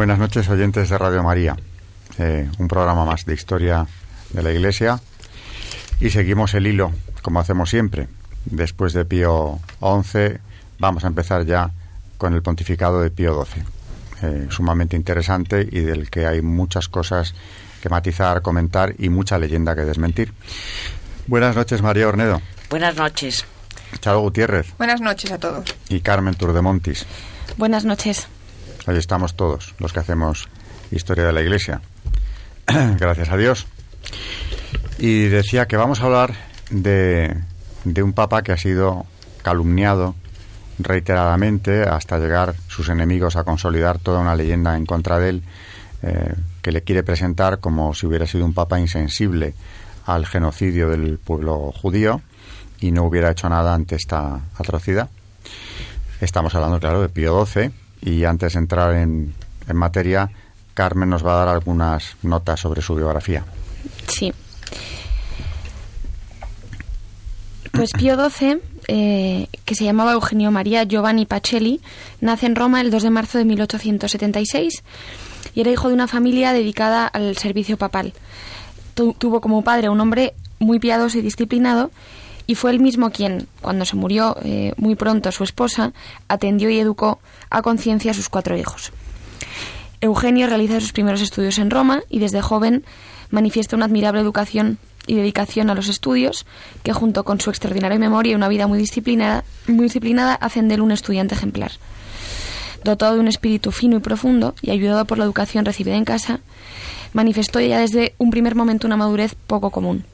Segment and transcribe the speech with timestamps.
[0.00, 1.54] Buenas noches, oyentes de Radio María.
[2.16, 3.86] Eh, un programa más de historia
[4.30, 4.98] de la Iglesia.
[6.00, 8.08] Y seguimos el hilo, como hacemos siempre.
[8.46, 10.38] Después de Pío XI,
[10.78, 11.70] vamos a empezar ya
[12.16, 13.62] con el pontificado de Pío XII.
[14.22, 17.34] Eh, sumamente interesante y del que hay muchas cosas
[17.82, 20.32] que matizar, comentar y mucha leyenda que desmentir.
[21.26, 22.40] Buenas noches, María Ornedo.
[22.70, 23.44] Buenas noches.
[24.00, 24.72] Charo Gutiérrez.
[24.78, 25.74] Buenas noches a todos.
[25.90, 27.04] Y Carmen Turdemontis.
[27.58, 28.28] Buenas noches.
[28.86, 30.48] Ahí estamos todos los que hacemos
[30.90, 31.80] historia de la Iglesia.
[32.98, 33.66] Gracias a Dios.
[34.98, 36.34] Y decía que vamos a hablar
[36.70, 37.36] de,
[37.84, 39.06] de un papa que ha sido
[39.42, 40.14] calumniado
[40.78, 45.42] reiteradamente hasta llegar sus enemigos a consolidar toda una leyenda en contra de él
[46.02, 49.54] eh, que le quiere presentar como si hubiera sido un papa insensible
[50.06, 52.22] al genocidio del pueblo judío
[52.80, 55.10] y no hubiera hecho nada ante esta atrocidad.
[56.20, 57.70] Estamos hablando, claro, de Pío XII,
[58.02, 59.34] y antes de entrar en,
[59.68, 60.30] en materia,
[60.74, 63.44] Carmen nos va a dar algunas notas sobre su biografía.
[64.08, 64.32] Sí.
[67.72, 71.80] Pues Pío XII, eh, que se llamaba Eugenio María Giovanni Pacelli,
[72.20, 74.82] nace en Roma el 2 de marzo de 1876
[75.54, 78.12] y era hijo de una familia dedicada al servicio papal.
[78.94, 81.90] Tu- tuvo como padre un hombre muy piadoso y disciplinado
[82.50, 85.92] y fue él mismo quien, cuando se murió eh, muy pronto su esposa,
[86.26, 88.90] atendió y educó a conciencia a sus cuatro hijos.
[90.00, 92.84] Eugenio realiza sus primeros estudios en Roma y desde joven
[93.30, 96.44] manifiesta una admirable educación y dedicación a los estudios
[96.82, 100.74] que junto con su extraordinaria memoria y una vida muy disciplinada, muy disciplinada hacen de
[100.74, 101.70] él un estudiante ejemplar.
[102.82, 106.40] Dotado de un espíritu fino y profundo y ayudado por la educación recibida en casa,
[107.12, 110.04] manifestó ya desde un primer momento una madurez poco común.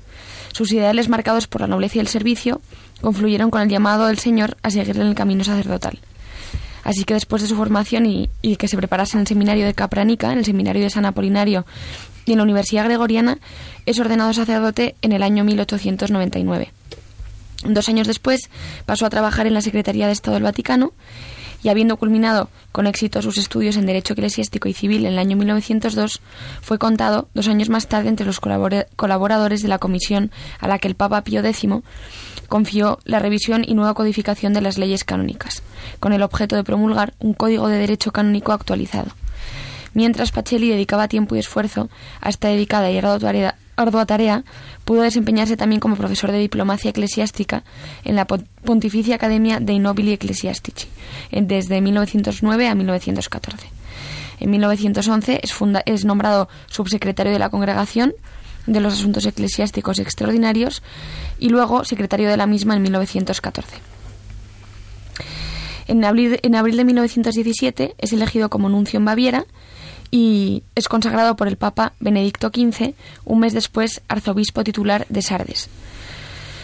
[0.57, 2.63] Sus ideales marcados por la nobleza y el servicio
[3.03, 5.99] confluyeron con el llamado del Señor a seguirle en el camino sacerdotal.
[6.83, 9.75] Así que después de su formación y, y que se preparase en el seminario de
[9.75, 11.67] Capranica, en el seminario de San Apolinario
[12.25, 13.37] y en la Universidad Gregoriana,
[13.85, 16.73] es ordenado sacerdote en el año 1899.
[17.67, 18.41] Dos años después
[18.87, 20.95] pasó a trabajar en la Secretaría de Estado del Vaticano
[21.63, 25.37] y habiendo culminado con éxito sus estudios en Derecho Eclesiástico y Civil en el año
[25.37, 26.21] 1902,
[26.61, 30.31] fue contado dos años más tarde entre los colabora- colaboradores de la comisión
[30.61, 31.67] a la que el Papa Pío X
[32.49, 35.63] confió la revisión y nueva codificación de las leyes canónicas,
[36.01, 39.11] con el objeto de promulgar un código de derecho canónico actualizado.
[39.95, 41.89] Mientras Pacelli dedicaba tiempo y esfuerzo
[42.21, 42.99] a esta dedicada y
[43.77, 44.45] ardua tarea,
[44.85, 47.63] pudo desempeñarse también como profesor de diplomacia eclesiástica
[48.05, 50.89] en la Pon- Pontificia Academia dei Nobili Ecclesiastici,
[51.31, 53.69] desde 1909 a 1914.
[54.41, 55.41] En 1911
[55.87, 58.13] es, nombrado subsecretario de la Congregación
[58.67, 60.83] de los Asuntos Eclesiásticos Extraordinarios
[61.39, 63.77] y luego secretario de la misma en 1914.
[65.89, 69.47] En abril, en abril de 1917 es elegido como nuncio en Baviera
[70.11, 72.95] y es consagrado por el Papa Benedicto XV,
[73.25, 75.69] un mes después arzobispo titular de Sardes.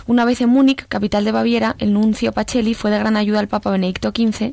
[0.06, 3.48] Una vez en Múnich, capital de Baviera, el nuncio Pacelli fue de gran ayuda al
[3.48, 4.52] Papa Benedicto XV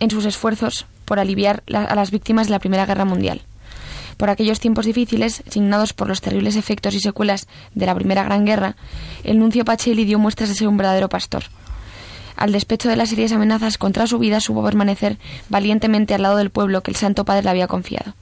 [0.00, 3.42] en sus esfuerzos por aliviar a las víctimas de la Primera Guerra Mundial.
[4.16, 8.44] Por aquellos tiempos difíciles, signados por los terribles efectos y secuelas de la Primera Gran
[8.44, 8.76] Guerra,
[9.24, 11.44] el nuncio Pacelli dio muestras de ser un verdadero pastor.
[12.36, 15.18] Al despecho de las serias amenazas contra su vida, supo permanecer
[15.48, 18.14] valientemente al lado del pueblo que el Santo Padre le había confiado.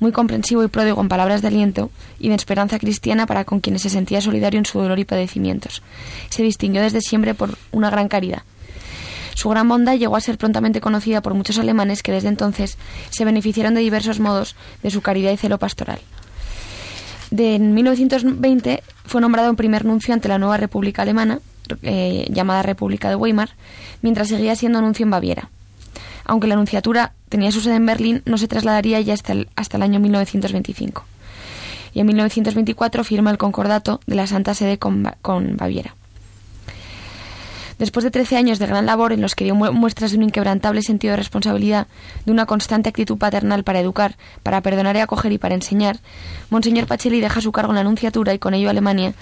[0.00, 1.90] Muy comprensivo y pródigo en palabras de aliento
[2.20, 5.82] y de esperanza cristiana para con quienes se sentía solidario en su dolor y padecimientos.
[6.28, 8.42] Se distinguió desde siempre por una gran caridad.
[9.34, 12.76] Su gran bondad llegó a ser prontamente conocida por muchos alemanes que desde entonces
[13.10, 16.00] se beneficiaron de diversos modos de su caridad y celo pastoral.
[17.30, 21.40] De en 1920 fue nombrado en primer nuncio ante la nueva República Alemana,
[21.82, 23.50] eh, llamada República de Weimar,
[24.02, 25.50] mientras seguía siendo nuncio en Baviera.
[26.24, 29.76] Aunque la nunciatura tenía su sede en Berlín, no se trasladaría ya hasta el, hasta
[29.76, 31.04] el año 1925.
[31.94, 35.94] Y en 1924 firma el concordato de la Santa Sede con, con Baviera.
[37.78, 40.82] Después de 13 años de gran labor en los que dio muestras de un inquebrantable
[40.82, 41.86] sentido de responsabilidad,
[42.26, 46.00] de una constante actitud paternal para educar, para perdonar y acoger y para enseñar,
[46.50, 49.14] Monseñor Pacelli deja su cargo en la Anunciatura y con ello Alemania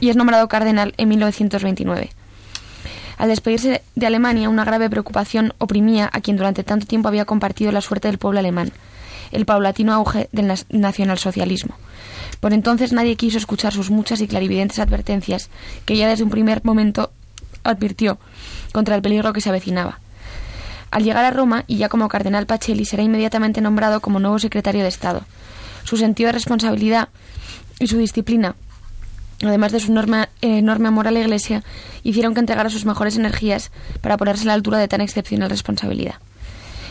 [0.00, 2.10] y es nombrado cardenal en 1929.
[3.18, 7.72] Al despedirse de Alemania, una grave preocupación oprimía a quien durante tanto tiempo había compartido
[7.72, 8.72] la suerte del pueblo alemán,
[9.32, 11.76] el paulatino auge del nacionalsocialismo.
[12.40, 15.48] Por entonces nadie quiso escuchar sus muchas y clarividentes advertencias,
[15.86, 17.10] que ya desde un primer momento
[17.64, 18.18] advirtió
[18.72, 19.98] contra el peligro que se avecinaba.
[20.90, 24.82] Al llegar a Roma, y ya como cardenal Pacelli, será inmediatamente nombrado como nuevo secretario
[24.82, 25.22] de Estado.
[25.84, 27.08] Su sentido de responsabilidad
[27.78, 28.54] y su disciplina,
[29.42, 31.62] además de su enorme, enorme amor a la Iglesia,
[32.02, 36.16] hicieron que entregara sus mejores energías para ponerse a la altura de tan excepcional responsabilidad.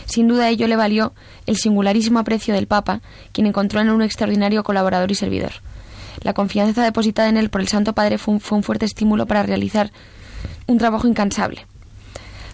[0.06, 1.12] Sin duda ello le valió
[1.46, 3.00] el singularísimo aprecio del Papa,
[3.32, 5.52] quien encontró en él un extraordinario colaborador y servidor.
[6.22, 9.90] La confianza depositada en él por el Santo Padre fue un, fuerte estímulo para realizar
[10.66, 11.66] un trabajo incansable.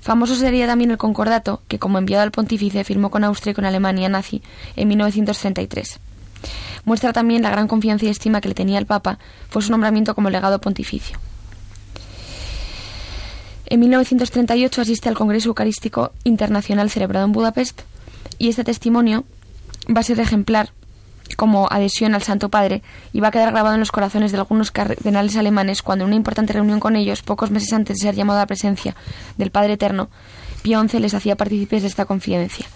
[0.01, 3.65] Famoso sería también el concordato que, como enviado al pontífice, firmó con Austria y con
[3.65, 4.43] Alemania nazi
[4.75, 6.01] en 1933.
[6.85, 9.19] Muestra también la gran confianza y estima que le tenía el Papa
[9.49, 11.19] fue su nombramiento como legado pontificio.
[13.67, 17.83] En 1938 asiste al Congreso Eucarístico Internacional celebrado en Budapest
[18.39, 19.25] y este testimonio
[19.89, 20.71] va a ser ejemplar
[21.37, 22.83] como adhesión al Santo Padre
[23.13, 26.17] y va a quedar grabado en los corazones de algunos cardenales alemanes cuando en una
[26.17, 28.95] importante reunión con ellos, pocos meses antes de ser llamado a la presencia
[29.39, 30.11] del Padre Eterno,
[30.63, 32.67] Pío XI les hacía partícipes de esta confidencia.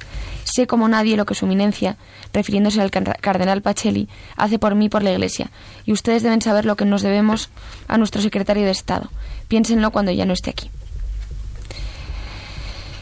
[0.46, 1.96] Sé como nadie lo que su eminencia,
[2.32, 5.50] refiriéndose al cardenal Pacelli, hace por mí y por la Iglesia,
[5.84, 7.50] y ustedes deben saber lo que nos debemos
[7.88, 9.10] a nuestro secretario de Estado.
[9.48, 10.70] Piénsenlo cuando ya no esté aquí.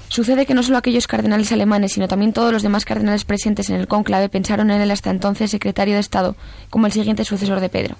[0.09, 3.77] Sucede que no solo aquellos cardenales alemanes, sino también todos los demás cardenales presentes en
[3.77, 6.37] el cónclave pensaron en él hasta entonces secretario de Estado
[6.71, 7.97] como el siguiente sucesor de Pedro.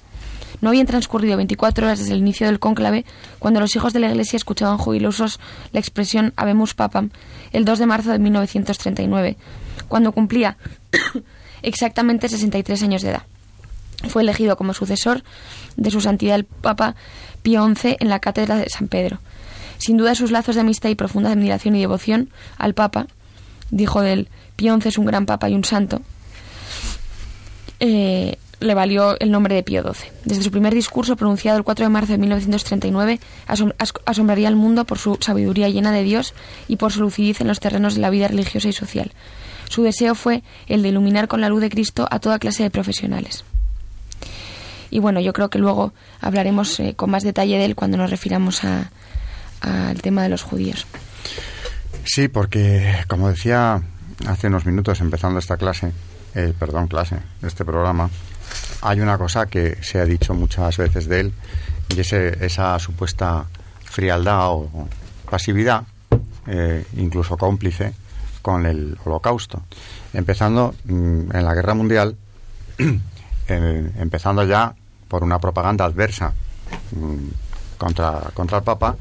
[0.65, 3.05] No habían transcurrido 24 horas desde el inicio del cónclave
[3.39, 5.39] cuando los hijos de la Iglesia escuchaban jubilosos
[5.73, 7.11] la expresión Habemus Papam
[7.53, 9.37] el 2 de marzo de 1939,
[9.89, 10.57] cuando cumplía
[11.63, 13.25] exactamente 63 años de edad.
[14.09, 15.23] Fue elegido como sucesor
[15.77, 16.95] de su santidad el Papa
[17.43, 19.19] Pío XI en la cátedra de San Pedro.
[19.77, 23.07] Sin duda sus lazos de amistad y profunda admiración y devoción al Papa,
[23.71, 26.01] dijo del Pío XI es un gran Papa y un santo,
[27.81, 30.11] eh, le valió el nombre de Pío XII.
[30.25, 33.21] Desde su primer discurso, pronunciado el 4 de marzo de 1939,
[34.07, 36.35] asombraría al mundo por su sabiduría llena de Dios
[36.69, 39.13] y por su lucidez en los terrenos de la vida religiosa y social.
[39.69, 42.71] Su deseo fue el de iluminar con la luz de Cristo a toda clase de
[42.71, 43.45] profesionales.
[44.91, 48.11] Y bueno, yo creo que luego hablaremos eh, con más detalle de él cuando nos
[48.11, 50.87] refiramos al tema de los judíos.
[52.05, 53.83] Sí, porque como decía
[54.27, 55.93] hace unos minutos empezando esta clase,
[56.35, 58.11] eh, perdón, clase, este programa,
[58.85, 61.33] hay una cosa que se ha dicho muchas veces de él
[61.89, 63.47] y es esa supuesta
[63.85, 64.89] frialdad o
[65.31, 65.85] pasividad,
[66.47, 67.95] eh, incluso cómplice,
[68.43, 69.63] con el holocausto.
[70.13, 72.15] Empezando mm, en la guerra mundial,
[73.49, 74.75] eh, empezando ya
[75.09, 76.35] por una propaganda adversa
[76.93, 78.97] mm, contra, contra el Papa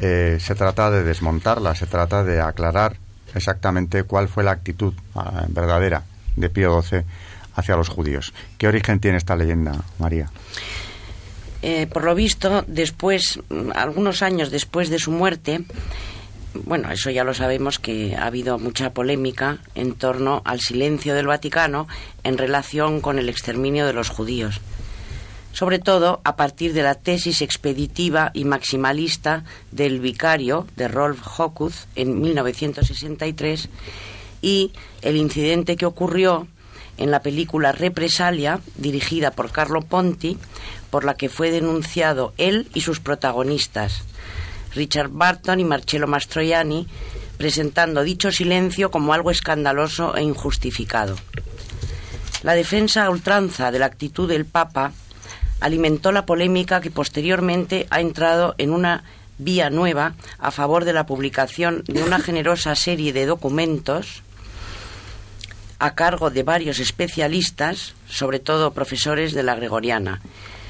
[0.00, 2.96] eh, se trata de desmontarla, se trata de aclarar
[3.34, 6.02] exactamente cuál fue la actitud ah, verdadera
[6.36, 7.04] de Pío XII
[7.54, 8.32] hacia los judíos.
[8.58, 10.30] ¿Qué origen tiene esta leyenda, María?
[11.62, 13.40] Eh, por lo visto, después,
[13.74, 15.64] algunos años después de su muerte,
[16.54, 21.26] bueno, eso ya lo sabemos que ha habido mucha polémica en torno al silencio del
[21.26, 21.88] Vaticano
[22.22, 24.60] en relación con el exterminio de los judíos
[25.54, 31.86] sobre todo a partir de la tesis expeditiva y maximalista del vicario de Rolf Hocuth
[31.94, 33.68] en 1963
[34.42, 36.48] y el incidente que ocurrió
[36.98, 40.38] en la película Represalia, dirigida por Carlo Ponti,
[40.90, 44.02] por la que fue denunciado él y sus protagonistas,
[44.74, 46.86] Richard Barton y Marcello Mastroianni,
[47.36, 51.16] presentando dicho silencio como algo escandaloso e injustificado.
[52.42, 54.92] La defensa a ultranza de la actitud del Papa
[55.60, 59.04] alimentó la polémica que posteriormente ha entrado en una
[59.38, 64.22] vía nueva a favor de la publicación de una generosa serie de documentos
[65.78, 70.20] a cargo de varios especialistas, sobre todo profesores de la Gregoriana.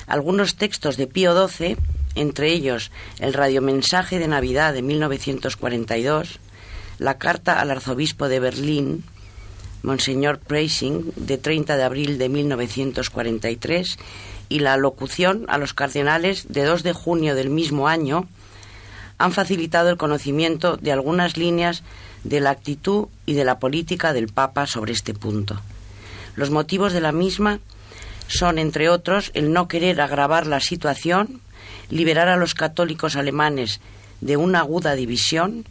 [0.06, 1.76] Algunos textos de Pío XII,
[2.14, 6.38] entre ellos el radiomensaje de Navidad de 1942,
[6.98, 9.04] la carta al arzobispo de Berlín,
[9.82, 13.98] Monseñor Preissing, de 30 de abril de 1943,
[14.48, 18.28] y la locución a los cardenales de 2 de junio del mismo año
[19.18, 21.82] han facilitado el conocimiento de algunas líneas
[22.24, 25.60] de la actitud y de la política del Papa sobre este punto.
[26.36, 27.60] Los motivos de la misma
[28.26, 31.40] son, entre otros, el no querer agravar la situación,
[31.90, 33.80] liberar a los católicos alemanes
[34.20, 35.64] de una aguda división,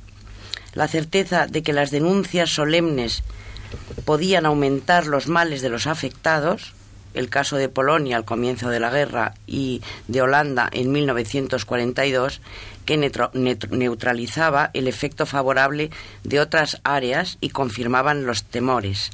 [0.73, 3.23] la certeza de que las denuncias solemnes
[4.05, 6.73] podían aumentar los males de los afectados,
[7.13, 12.41] el caso de Polonia al comienzo de la guerra y de Holanda en 1942,
[12.85, 15.89] que neutralizaba el efecto favorable
[16.23, 19.11] de otras áreas y confirmaban los temores.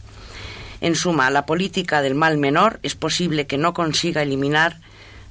[0.82, 4.80] En suma, la política del mal menor es posible que no consiga eliminar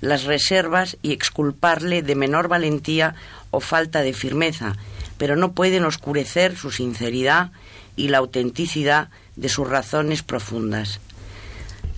[0.00, 3.14] las reservas y exculparle de menor valentía
[3.50, 4.76] o falta de firmeza,
[5.16, 7.50] pero no pueden oscurecer su sinceridad
[7.97, 11.00] y la autenticidad de sus razones profundas.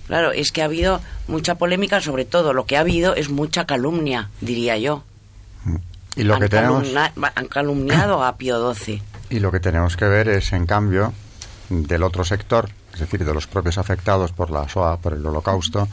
[0.07, 3.65] Claro, es que ha habido mucha polémica, sobre todo lo que ha habido es mucha
[3.65, 5.03] calumnia, diría yo.
[6.21, 6.87] Y lo han que tenemos
[7.35, 9.01] han calumniado a Pío XII.
[9.29, 11.13] Y lo que tenemos que ver es, en cambio,
[11.69, 15.87] del otro sector, es decir, de los propios afectados por la SOA, por el Holocausto,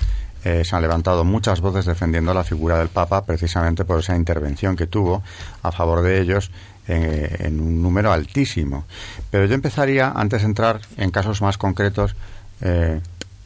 [0.45, 4.77] eh, se han levantado muchas voces defendiendo la figura del Papa precisamente por esa intervención
[4.77, 5.23] que tuvo
[5.63, 6.51] a favor de ellos
[6.87, 8.85] eh, en un número altísimo.
[9.31, 12.15] Pero yo empezaría, antes de entrar en casos más concretos,
[12.61, 13.01] eh,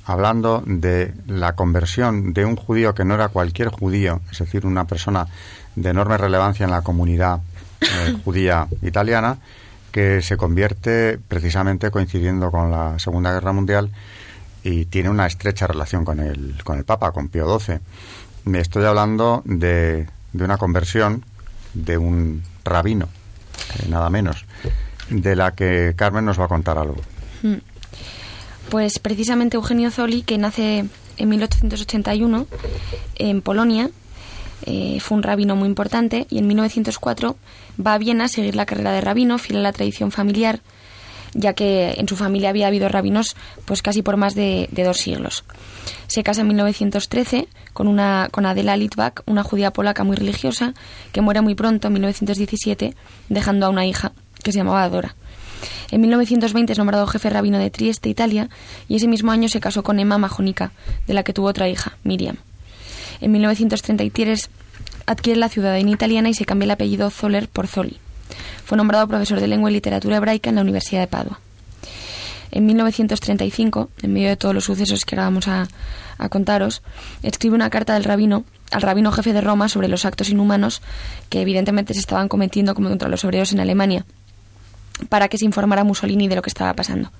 [0.04, 4.86] hablando de la conversión de un judío que no era cualquier judío, es decir, una
[4.86, 5.26] persona
[5.76, 7.40] de enorme relevancia en la comunidad
[7.80, 9.38] eh, judía italiana,
[9.90, 13.90] que se convierte precisamente coincidiendo con la Segunda Guerra Mundial
[14.64, 17.78] y tiene una estrecha relación con el, con el Papa, con Pío XII.
[18.44, 21.24] Me estoy hablando de, de una conversión
[21.74, 23.08] de un rabino,
[23.78, 24.44] eh, nada menos,
[25.10, 27.00] de la que Carmen nos va a contar algo.
[27.42, 27.58] Hmm.
[28.72, 30.86] Pues precisamente Eugenio Zoli, que nace
[31.18, 32.46] en 1881
[33.16, 33.90] en Polonia,
[34.64, 37.36] eh, fue un rabino muy importante y en 1904
[37.86, 40.60] va a Viena a seguir la carrera de rabino, fiel a la tradición familiar,
[41.34, 43.36] ya que en su familia había habido rabinos
[43.66, 45.44] pues casi por más de, dos siglos.
[46.06, 50.72] Se casa en 1913 con, una, con Adela Litvak, una judía polaca muy religiosa,
[51.12, 52.96] que muere muy pronto, en 1917,
[53.28, 54.12] dejando a una hija
[54.42, 55.14] que se llamaba Dora.
[55.90, 58.48] En 1920 es nombrado jefe rabino de Trieste, Italia,
[58.88, 60.72] y ese mismo año se casó con Emma Majónica,
[61.06, 62.36] de la que tuvo otra hija, Miriam.
[63.20, 64.50] En 1933
[65.06, 67.98] adquiere la ciudadanía italiana y se cambia el apellido Zoller por Zoli.
[68.64, 71.40] Fue nombrado profesor de lengua y literatura hebraica en la Universidad de Padua.
[72.50, 75.68] En 1935, en medio de todos los sucesos que ahora vamos a,
[76.18, 76.82] a contaros,
[77.22, 80.80] escribe una carta del rabino al rabino jefe de Roma sobre los actos inhumanos
[81.28, 84.06] que evidentemente se estaban cometiendo como contra los obreros en Alemania,
[85.08, 87.10] para que se informara Mussolini de lo que estaba pasando.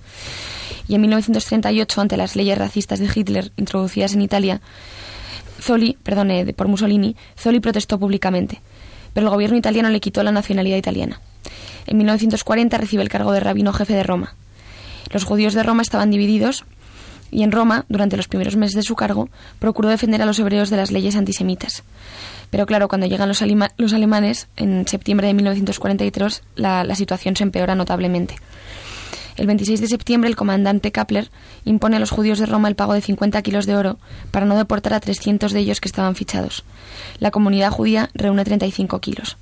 [0.89, 4.61] Y en 1938, ante las leyes racistas de Hitler introducidas en Italia,
[5.61, 8.61] Zoli, perdone, por Mussolini, Zoli protestó públicamente,
[9.13, 11.21] pero el gobierno italiano le quitó la nacionalidad italiana.
[11.87, 14.35] En 1940 recibe el cargo de rabino jefe de Roma.
[15.11, 16.65] Los judíos de Roma estaban divididos
[17.31, 20.69] y en Roma, durante los primeros meses de su cargo, procuró defender a los hebreos
[20.69, 21.83] de las leyes antisemitas.
[22.53, 27.75] Pero claro, cuando llegan los, alemanes, en septiembre de 1943, la, la situación se empeora
[27.75, 28.37] notablemente.
[29.39, 31.31] El 26 de septiembre, el comandante Kapler
[31.65, 33.99] impone a los judíos de Roma el pago de 50 kilos de oro
[34.33, 36.63] para no deportar a 300 de ellos que estaban fichados.
[37.21, 39.39] La comunidad judía reúne 35 kilos.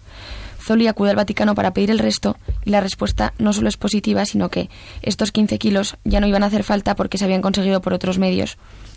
[0.61, 4.25] Zoli acude al Vaticano para pedir el resto y la respuesta no solo es positiva,
[4.25, 4.71] sino que
[5.03, 8.19] estos 15 kilos ya no iban a hacer falta porque se habían conseguido por otros
[8.19, 8.57] medios.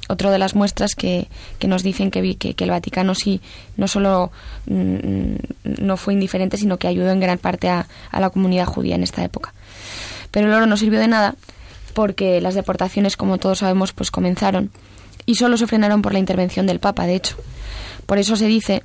[0.09, 1.27] Otro de las muestras que,
[1.59, 3.39] que nos dicen que, que, el Vaticano sí
[3.77, 4.31] no solo
[4.65, 9.03] mm, no fue indiferente, sino que ayudó en gran parte a la comunidad judía en
[9.03, 9.53] esta época.
[10.31, 11.35] Pero el oro no sirvió de nada
[11.93, 14.71] porque las deportaciones, como todos sabemos, pues comenzaron
[15.25, 17.37] y solo se frenaron por la intervención del Papa, de hecho.
[18.05, 18.83] Por eso se dice,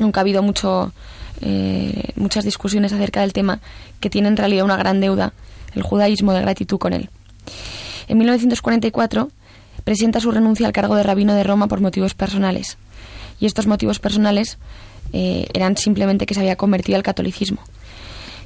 [0.00, 0.92] aunque ha habido mucho,
[1.40, 3.60] eh, muchas discusiones acerca del tema,
[4.00, 5.32] que tiene en realidad una gran deuda
[5.74, 7.10] el judaísmo de gratitud con él.
[8.08, 9.30] En 1944
[9.84, 12.78] presenta su renuncia al cargo de rabino de Roma por motivos personales.
[13.40, 14.58] Y estos motivos personales
[15.12, 17.60] eh, eran simplemente que se había convertido al catolicismo.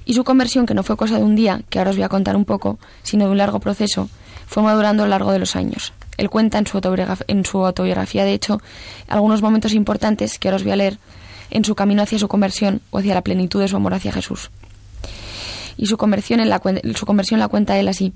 [0.04, 2.08] Y su conversión, que no fue cosa de un día, que ahora os voy a
[2.08, 4.08] contar un poco, sino de un largo proceso,
[4.46, 5.92] fue madurando a lo largo de los años.
[6.16, 6.76] Él cuenta en su,
[7.66, 8.60] autobiografía, de hecho,
[9.08, 10.98] algunos momentos importantes que ahora os voy a leer
[11.50, 14.50] en su camino hacia su conversión o hacia la plenitud de su amor hacia Jesús.
[15.76, 16.62] Y su conversión, en la,
[16.94, 18.12] su conversión la cuenta él así.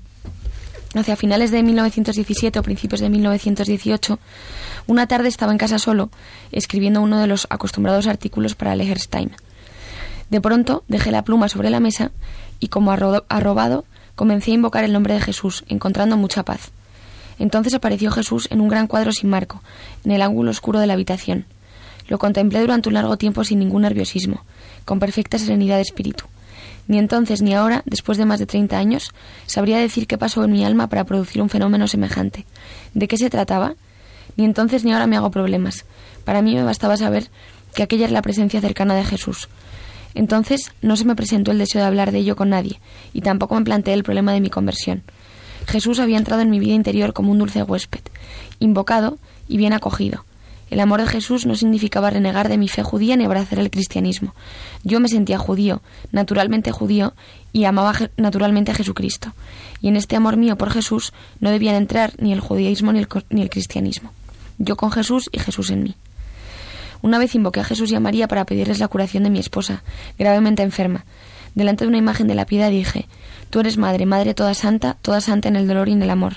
[0.93, 4.19] Hacia finales de 1917 o principios de 1918,
[4.87, 6.09] una tarde estaba en casa solo,
[6.51, 9.31] escribiendo uno de los acostumbrados artículos para Time.
[10.29, 12.11] De pronto dejé la pluma sobre la mesa
[12.59, 16.71] y, como arrobado, comencé a invocar el nombre de Jesús, encontrando mucha paz.
[17.39, 19.61] Entonces apareció Jesús en un gran cuadro sin marco,
[20.03, 21.45] en el ángulo oscuro de la habitación.
[22.09, 24.43] Lo contemplé durante un largo tiempo sin ningún nerviosismo,
[24.83, 26.25] con perfecta serenidad de espíritu.
[26.87, 29.11] Ni entonces ni ahora, después de más de treinta años,
[29.45, 32.45] sabría decir qué pasó en mi alma para producir un fenómeno semejante.
[32.93, 33.75] ¿De qué se trataba?
[34.35, 35.85] Ni entonces ni ahora me hago problemas.
[36.25, 37.29] Para mí me bastaba saber
[37.73, 39.49] que aquella era la presencia cercana de Jesús,
[40.13, 42.81] Entonces no se me presentó el deseo de hablar de ello con nadie,
[43.13, 45.03] y tampoco me planteé el problema de mi conversión.
[45.67, 48.01] Jesús había entrado en mi vida interior como un dulce huésped,
[48.59, 50.25] invocado y bien acogido.
[50.71, 54.33] El amor de Jesús no significaba renegar de mi fe judía ni abrazar el cristianismo.
[54.85, 55.81] Yo me sentía judío,
[56.13, 57.13] naturalmente judío,
[57.51, 59.33] y amaba naturalmente a Jesucristo.
[59.81, 61.11] Y en este amor mío por Jesús
[61.41, 64.13] no debían entrar ni el judaísmo ni el, ni el cristianismo.
[64.59, 65.95] Yo con Jesús y Jesús en mí.
[67.01, 69.83] Una vez invoqué a Jesús y a María para pedirles la curación de mi esposa,
[70.17, 71.03] gravemente enferma.
[71.53, 73.09] Delante de una imagen de la piedad dije,
[73.49, 76.35] Tú eres madre, madre toda santa, toda santa en el dolor y en el amor.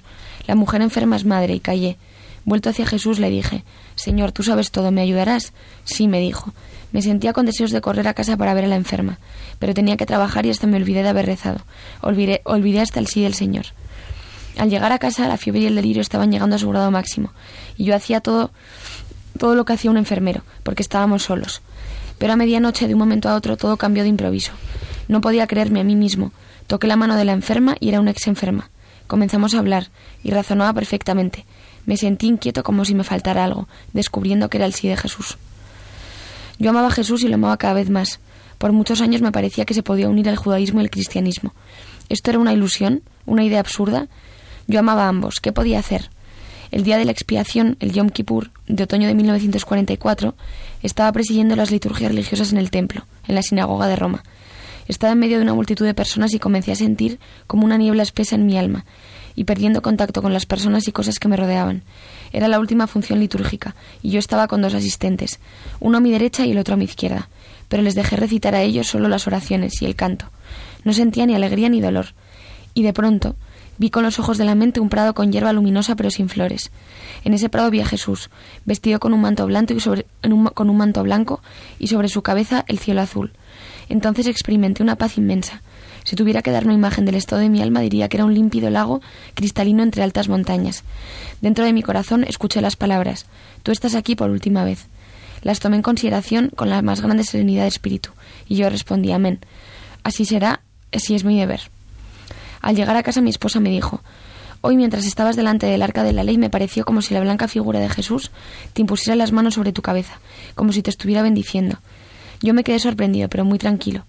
[0.49, 1.99] La mujer enferma es madre, y callé.
[2.45, 5.53] Vuelto hacia Jesús le dije, Señor, tú sabes todo, ¿me ayudarás?
[5.85, 6.53] Sí, me dijo.
[6.93, 9.19] Me sentía con deseos de correr a casa para ver a la enferma,
[9.59, 11.61] pero tenía que trabajar y hasta me olvidé de haber rezado.
[12.03, 13.67] Olvidé, olvidé hasta el sí del Señor.
[14.59, 17.33] Al llegar a casa, la fiebre y el delirio estaban llegando a su grado máximo,
[17.77, 18.53] y yo hacía todo,
[19.39, 21.63] todo lo que hacía un enfermero, porque estábamos solos.
[22.19, 24.53] Pero a medianoche, de un momento a otro, todo cambió de improviso.
[25.09, 26.33] No podía creerme a mí mismo.
[26.69, 28.71] Toqué la mano de la enferma y era una ex enferma.
[29.09, 29.91] Comenzamos a hablar,
[30.23, 31.45] y razonaba perfectamente.
[31.87, 35.39] Me sentí inquieto como si me faltara algo, descubriendo que era el sí de Jesús.
[36.59, 38.21] Yo amaba a Jesús y lo amaba cada vez más.
[38.59, 41.53] Por muchos años me parecía que se podía unir el judaísmo y el cristianismo.
[42.09, 43.03] ¿Esto era una ilusión?
[43.27, 44.09] ¿Una idea absurda?
[44.67, 45.41] Yo amaba a ambos.
[45.41, 46.11] ¿Qué podía hacer?
[46.71, 50.35] El día de la expiación, el Yom Kippur, de otoño de 1944,
[50.83, 54.25] estaba presidiendo las liturgias religiosas en el templo, en la sinagoga de Roma.
[54.89, 58.03] Estaba en medio de una multitud de personas y comencé a sentir como una niebla
[58.03, 58.85] espesa en mi alma,
[59.37, 61.83] y perdiendo contacto con las personas y cosas que me rodeaban.
[62.33, 65.41] Era la última función litúrgica, y yo estaba con dos asistentes,
[65.81, 67.29] uno a mi derecha y el otro a mi izquierda,
[67.69, 70.31] pero les dejé recitar a ellos solo las oraciones y el canto.
[70.85, 72.07] No sentía ni alegría ni dolor,
[72.75, 73.37] y de pronto
[73.79, 76.71] vi con los ojos de la mente un prado con hierba luminosa pero sin flores.
[77.25, 78.31] En ese prado vi a Jesús,
[78.65, 80.07] vestido con un manto blanco y sobre,
[80.55, 81.41] con un manto blanco
[81.79, 83.33] y sobre su cabeza el cielo azul.
[83.89, 85.63] Entonces experimenté una paz inmensa,
[86.05, 88.35] si tuviera que dar una imagen del estado de mi alma, diría que era un
[88.35, 89.01] límpido lago
[89.35, 90.85] cristalino entre altas montañas.
[91.41, 93.27] Dentro de mi corazón escuché las palabras
[93.63, 94.87] Tú estás aquí por última vez.
[95.41, 98.11] Las tomé en consideración con la más grande serenidad de espíritu,
[98.47, 99.41] y yo respondí Amén.
[100.03, 100.61] Así será,
[100.93, 101.63] así es mi deber.
[102.61, 104.03] Al llegar a casa mi esposa me dijo
[104.61, 107.49] Hoy mientras estabas delante del arca de la ley me pareció como si la blanca
[107.49, 108.31] figura de Jesús
[108.75, 110.19] te impusiera las manos sobre tu cabeza,
[110.55, 111.79] como si te estuviera bendiciendo.
[112.43, 114.05] Yo me quedé sorprendido, pero muy tranquilo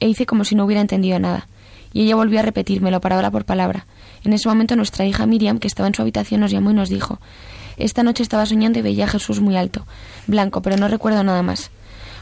[0.00, 1.48] e hice como si no hubiera entendido nada.
[1.92, 3.86] Y ella volvió a repetírmelo palabra por palabra.
[4.24, 6.88] En ese momento nuestra hija Miriam, que estaba en su habitación, nos llamó y nos
[6.88, 7.18] dijo
[7.76, 9.86] Esta noche estaba soñando y veía a Jesús muy alto,
[10.26, 11.70] blanco, pero no recuerdo nada más.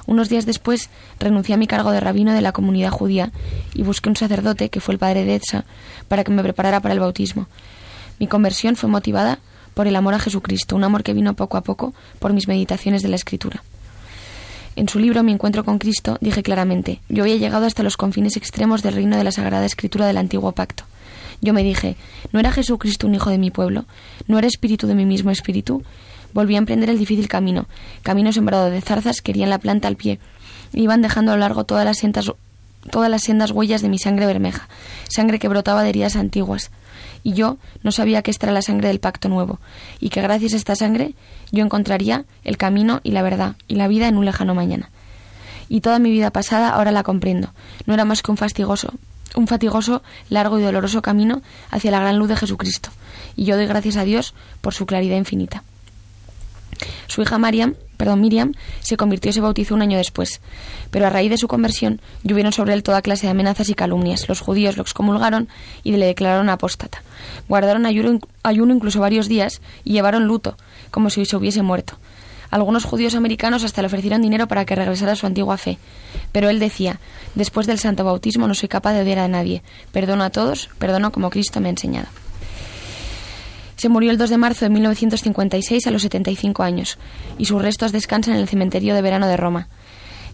[0.07, 3.33] Unos días después renuncié a mi cargo de rabino de la comunidad judía
[3.75, 5.65] y busqué un sacerdote, que fue el padre de Etsa,
[6.07, 7.49] para que me preparara para el bautismo.
[8.21, 9.41] Mi conversión fue motivada
[9.75, 13.03] por el amor a Jesucristo, un amor que vino poco a poco por mis meditaciones
[13.03, 13.63] de la Escritura.
[14.77, 18.37] En su libro Mi encuentro con Cristo dije claramente, yo había llegado hasta los confines
[18.37, 20.85] extremos del reino de la Sagrada Escritura del Antiguo Pacto.
[21.41, 21.97] Yo me dije,
[22.31, 23.87] ¿no era Jesucristo un hijo de mi pueblo?
[24.27, 25.83] ¿No era espíritu de mi mismo espíritu?
[26.35, 27.67] Volví a emprender el difícil camino,
[28.03, 30.19] camino sembrado de zarzas que herían la planta al pie.
[30.75, 32.31] Iban dejando a lo largo todas las, sendas,
[32.87, 34.69] todas las sendas huellas de mi sangre bermeja,
[35.09, 36.71] sangre que brotaba de heridas antiguas
[37.27, 39.59] y yo no sabía que esta era la sangre del pacto nuevo,
[39.99, 41.17] y que gracias a esta sangre
[41.51, 44.91] yo encontraría el camino y la verdad y la vida en un lejano mañana.
[45.69, 47.53] Y toda mi vida pasada ahora la comprendo.
[47.85, 48.93] No era más que un fastigoso,
[49.35, 52.91] un fatigoso, largo y doloroso camino hacia la gran luz de Jesucristo,
[53.35, 55.65] y yo doy gracias a Dios por su claridad infinita.
[57.07, 60.41] Su hija Mariam, perdón, Miriam se convirtió y se bautizó un año después,
[60.91, 64.29] pero a raíz de su conversión llovieron sobre él toda clase de amenazas y calumnias.
[64.29, 65.49] Los judíos lo excomulgaron
[65.83, 67.03] y le declararon apóstata.
[67.49, 68.21] Guardaron ayuno,
[68.75, 70.57] incluso varios días y llevaron luto,
[70.91, 71.99] como si se hubiese muerto.
[72.51, 75.79] Algunos judíos americanos hasta le ofrecieron dinero para que regresara a su antigua fe.
[76.31, 77.01] Pero él decía,
[77.35, 79.63] después del santo bautismo no soy capaz de odiar a nadie.
[79.91, 82.07] Perdono a todos, perdono como Cristo me ha enseñado.
[83.77, 86.99] Se murió el 2 de marzo de 1956 a los 75 años,
[87.37, 89.69] y sus restos descansan en el cementerio de verano de Roma.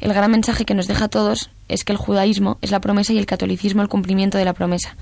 [0.00, 3.12] El gran mensaje que nos deja a todos es que el judaísmo es la promesa
[3.12, 4.96] y el catolicismo el cumplimiento de la promesa.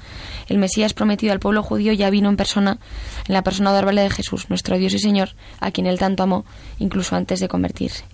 [0.46, 2.78] El Mesías prometido al pueblo judío ya vino en persona,
[3.26, 6.44] en la persona adorable de Jesús, nuestro Dios y Señor, a quien él tanto amó,
[6.78, 8.04] incluso antes de convertirse.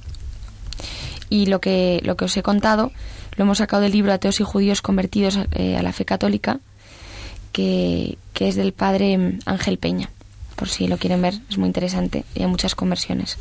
[1.29, 2.93] Y lo que, lo que os he contado
[3.37, 6.61] lo hemos sacado del libro Ateos y Judíos convertidos eh, a la fe católica,
[7.51, 10.11] que, que es del padre Ángel Peña
[10.57, 13.39] por si lo quieren ver, es muy interesante y hay muchas conversiones.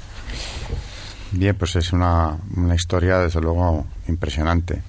[1.32, 4.82] Bien, pues es una, una historia desde luego impresionante.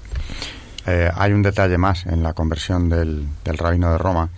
[0.87, 4.29] Eh, hay un detalle más en la conversión del, del rabino de Roma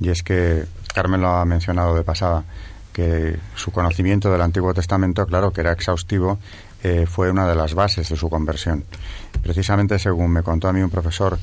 [0.00, 2.44] y es que Carmen lo ha mencionado de pasada
[2.92, 6.38] que su conocimiento del Antiguo Testamento, claro, que era exhaustivo,
[6.82, 8.84] eh, fue una de las bases de su conversión.
[9.42, 11.38] Precisamente según me contó a mí un profesor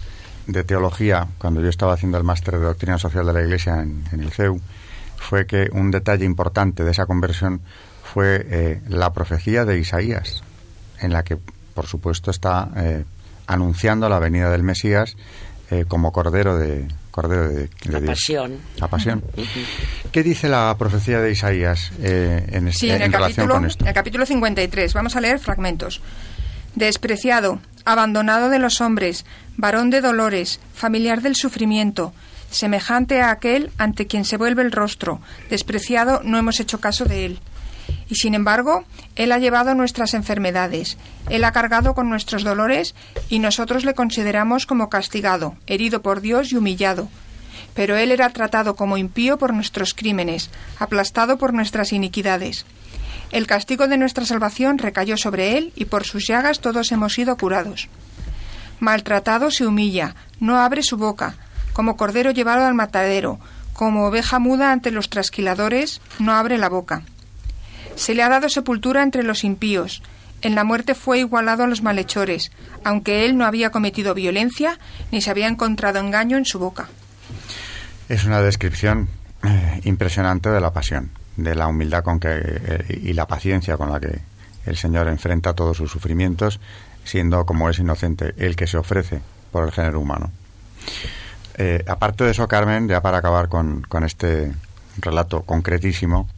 [0.47, 4.03] de teología, cuando yo estaba haciendo el máster de doctrina social de la Iglesia en,
[4.19, 4.59] el CEU,
[5.19, 7.61] fue que un detalle importante de esa conversión
[8.03, 10.43] fue eh, la profecía de Isaías,
[10.99, 11.37] en la que,
[11.73, 13.03] por supuesto, está eh,
[13.45, 15.15] anunciando la venida del Mesías
[15.69, 18.57] eh, como cordero de, cordero de, la Pasión.
[18.77, 19.23] La pasión.
[20.11, 23.83] ¿Qué dice la profecía de Isaías en, este, en, relación con esto?
[23.83, 24.93] En el capítulo 53.
[24.93, 26.01] Vamos a leer fragmentos.
[26.73, 29.25] Despreciado, abandonado de los hombres,
[29.57, 32.13] varón de dolores, familiar del sufrimiento,
[32.49, 37.25] semejante a aquel ante quien se vuelve el rostro, despreciado, no hemos hecho caso de
[37.25, 37.39] él.
[38.07, 38.85] Y sin embargo,
[39.15, 40.97] Él ha llevado nuestras enfermedades,
[41.29, 42.95] Él ha cargado con nuestros dolores
[43.29, 47.07] y nosotros le consideramos como castigado, herido por Dios y humillado.
[47.75, 52.65] Pero Él era tratado como impío por nuestros crímenes, aplastado por nuestras iniquidades.
[53.31, 57.37] El castigo de nuestra salvación recayó sobre él y por sus llagas todos hemos sido
[57.37, 57.87] curados.
[58.79, 61.35] Maltratado se humilla, no abre su boca,
[61.79, 63.39] como cordero llevado al matadero,
[63.71, 67.03] como oveja muda ante los trasquiladores, no abre la boca.
[67.95, 70.03] Se le ha dado sepultura entre los impíos,
[70.41, 72.51] en la muerte fue igualado a los malhechores,
[72.83, 74.77] aunque él no había cometido violencia
[75.13, 76.89] ni se había encontrado engaño en su boca.
[78.09, 79.07] Es una descripción
[79.45, 83.89] eh, impresionante de la pasión de la humildad con que eh, y la paciencia con
[83.89, 84.19] la que
[84.65, 86.59] el Señor enfrenta todos sus sufrimientos,
[87.05, 89.21] siendo como es inocente el que se ofrece
[89.53, 90.29] por el género humano.
[91.61, 94.53] Eh, aparte de eso, Carmen, ya para acabar con, con este
[94.97, 96.29] relato concretísimo,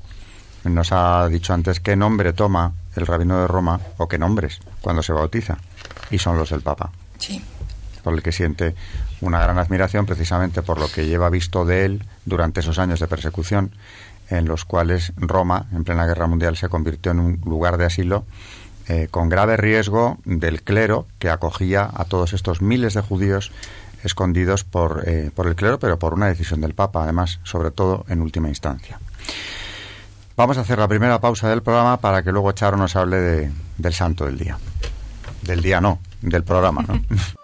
[0.63, 5.03] nos ha dicho antes qué nombre toma el rabino de Roma o qué nombres cuando
[5.03, 5.59] se bautiza,
[6.09, 6.91] y son los del Papa.
[7.19, 7.39] Sí.
[8.03, 8.73] Por el que siente
[9.21, 13.07] una gran admiración precisamente por lo que lleva visto de él durante esos años de
[13.07, 13.71] persecución
[14.31, 18.25] en los cuales Roma, en plena guerra mundial, se convirtió en un lugar de asilo
[18.87, 23.51] eh, con grave riesgo del clero que acogía a todos estos miles de judíos
[24.03, 28.05] escondidos por, eh, por el clero, pero por una decisión del Papa, además, sobre todo
[28.09, 28.99] en última instancia.
[30.37, 33.51] Vamos a hacer la primera pausa del programa para que luego Charo nos hable de,
[33.77, 34.57] del santo del día.
[35.43, 37.01] Del día no, del programa, ¿no?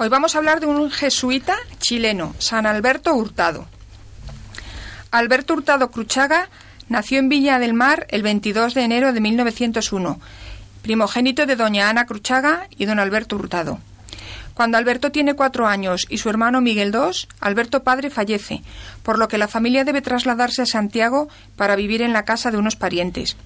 [0.00, 3.66] Hoy vamos a hablar de un jesuita chileno, San Alberto Hurtado.
[5.10, 6.50] Alberto Hurtado Cruchaga
[6.88, 10.20] nació en Villa del Mar el 22 de enero de 1901,
[10.82, 13.80] primogénito de doña Ana Cruchaga y don Alberto Hurtado.
[14.54, 18.62] Cuando Alberto tiene cuatro años y su hermano Miguel dos, Alberto padre fallece,
[19.02, 22.58] por lo que la familia debe trasladarse a Santiago para vivir en la casa de
[22.58, 23.36] unos parientes.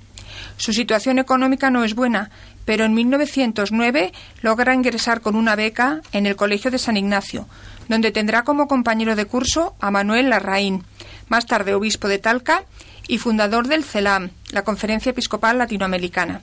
[0.57, 2.31] Su situación económica no es buena,
[2.65, 4.13] pero en 1909
[4.43, 7.49] logra ingresar con una beca en el Colegio de San Ignacio,
[7.89, 10.85] donde tendrá como compañero de curso a Manuel Larraín,
[11.29, 12.65] más tarde obispo de Talca
[13.09, 16.43] y fundador del CELAM, la Conferencia Episcopal Latinoamericana.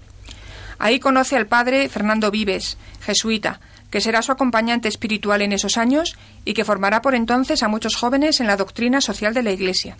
[0.77, 6.17] Ahí conoce al padre Fernando Vives, jesuita, que será su acompañante espiritual en esos años
[6.45, 9.97] y que formará por entonces a muchos jóvenes en la doctrina social de la Iglesia.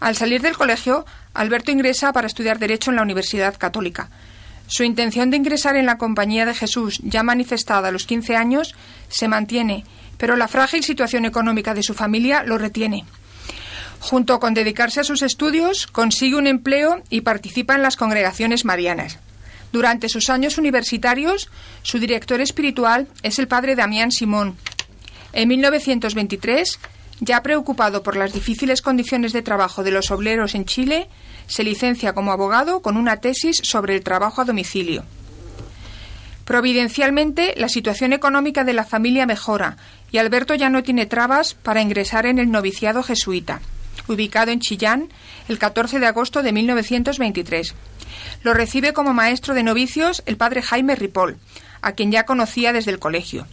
[0.00, 4.10] Al salir del colegio, Alberto ingresa para estudiar Derecho en la Universidad Católica.
[4.66, 8.74] Su intención de ingresar en la Compañía de Jesús, ya manifestada a los 15 años,
[9.08, 9.84] se mantiene,
[10.18, 13.04] pero la frágil situación económica de su familia lo retiene.
[14.00, 19.18] Junto con dedicarse a sus estudios, consigue un empleo y participa en las congregaciones marianas.
[19.72, 21.50] Durante sus años universitarios,
[21.82, 24.56] su director espiritual es el padre Damián Simón.
[25.32, 26.78] En 1923
[27.20, 31.08] Ya preocupado por las difíciles condiciones de trabajo de los obreros en Chile,
[31.46, 35.04] se licencia como abogado con una tesis sobre el trabajo a domicilio.
[36.44, 39.76] Providencialmente, la situación económica de la familia mejora
[40.10, 43.60] y Alberto ya no tiene trabas para ingresar en el noviciado jesuita,
[44.06, 45.08] ubicado en Chillán
[45.48, 47.74] el 14 de agosto de 1923.
[48.44, 51.36] Lo recibe como maestro de novicios el padre Jaime Ripoll,
[51.82, 53.46] a quien ya conocía desde el colegio.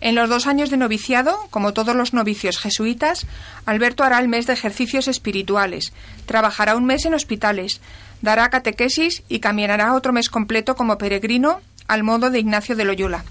[0.00, 3.26] En los dos años de noviciado, como todos los novicios jesuitas,
[3.64, 5.92] Alberto hará el mes de ejercicios espirituales,
[6.26, 7.80] trabajará un mes en hospitales,
[8.20, 13.24] dará catequesis y caminará otro mes completo como peregrino al modo de Ignacio de Loyola.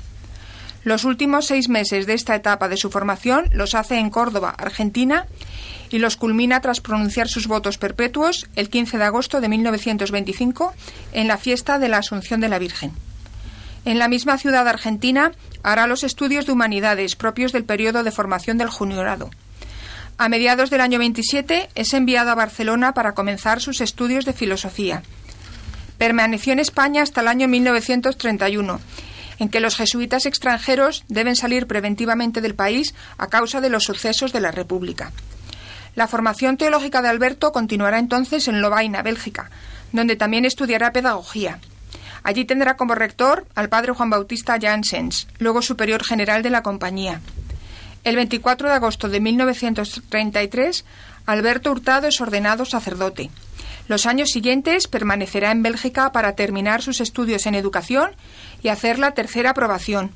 [0.83, 5.25] Los últimos seis meses de esta etapa de su formación los hace en Córdoba, Argentina,
[5.89, 10.73] y los culmina tras pronunciar sus votos perpetuos el 15 de agosto de 1925
[11.13, 12.91] en la fiesta de la Asunción de la Virgen.
[13.85, 15.31] En la misma ciudad argentina
[15.65, 19.31] hará los estudios de humanidades propios del periodo de formación del juniorado.
[20.19, 25.01] A mediados del año 27 es enviado a Barcelona para comenzar sus estudios de filosofía.
[25.97, 28.79] Permaneció en España hasta el año 1931,
[29.39, 34.31] en que los jesuitas extranjeros deben salir preventivamente del país a causa de los sucesos
[34.31, 35.11] de la República.
[35.95, 39.49] La formación teológica de Alberto continuará entonces en Lovaina, Bélgica,
[39.91, 41.59] donde también estudiará pedagogía.
[42.25, 47.21] Allí tendrá como rector al padre Juan Bautista Janssens, luego superior general de la compañía.
[48.03, 50.85] El 24 de agosto de 1933,
[51.27, 53.29] Alberto Hurtado es ordenado sacerdote.
[53.87, 58.09] Los años siguientes permanecerá en Bélgica para terminar sus estudios en educación
[58.63, 60.09] y hacer la tercera aprobación,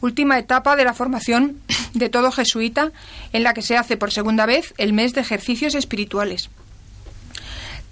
[0.00, 1.60] última etapa de la formación
[1.94, 2.90] de todo jesuita
[3.32, 6.50] en la que se hace por segunda vez el mes de ejercicios espirituales.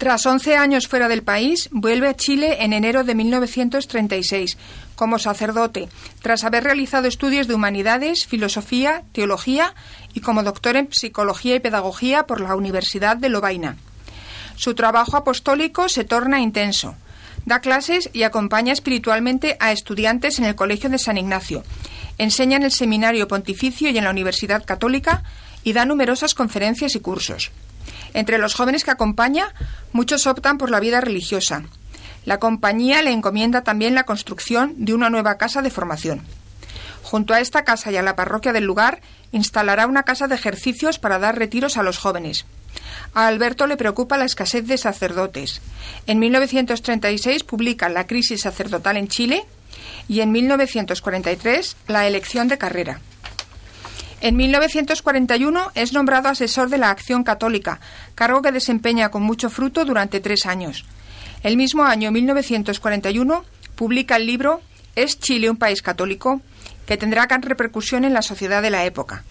[0.01, 4.57] Tras 11 años fuera del país, vuelve a Chile en enero de 1936
[4.95, 5.89] como sacerdote,
[6.23, 9.75] tras haber realizado estudios de humanidades, filosofía, teología
[10.15, 13.77] y como doctor en psicología y pedagogía por la Universidad de Lovaina.
[14.55, 16.95] Su trabajo apostólico se torna intenso.
[17.45, 21.63] Da clases y acompaña espiritualmente a estudiantes en el Colegio de San Ignacio.
[22.17, 25.21] Enseña en el Seminario Pontificio y en la Universidad Católica
[25.63, 27.51] y da numerosas conferencias y cursos.
[28.13, 29.53] Entre los jóvenes que acompaña,
[29.91, 31.63] muchos optan por la vida religiosa.
[32.25, 36.21] La compañía le encomienda también la construcción de una nueva casa de formación.
[37.03, 40.99] Junto a esta casa y a la parroquia del lugar, instalará una casa de ejercicios
[40.99, 42.45] para dar retiros a los jóvenes.
[43.13, 45.61] A Alberto le preocupa la escasez de sacerdotes.
[46.07, 49.45] En 1936 publica La crisis sacerdotal en Chile
[50.07, 53.01] y en 1943 La elección de carrera.
[54.21, 57.79] En 1941 es nombrado asesor de la Acción Católica,
[58.13, 60.85] cargo que desempeña con mucho fruto durante tres años.
[61.41, 63.43] El mismo año 1941
[63.75, 64.61] publica el libro
[64.95, 66.39] ¿Es Chile un país católico?
[66.85, 69.23] que tendrá gran repercusión en la sociedad de la época.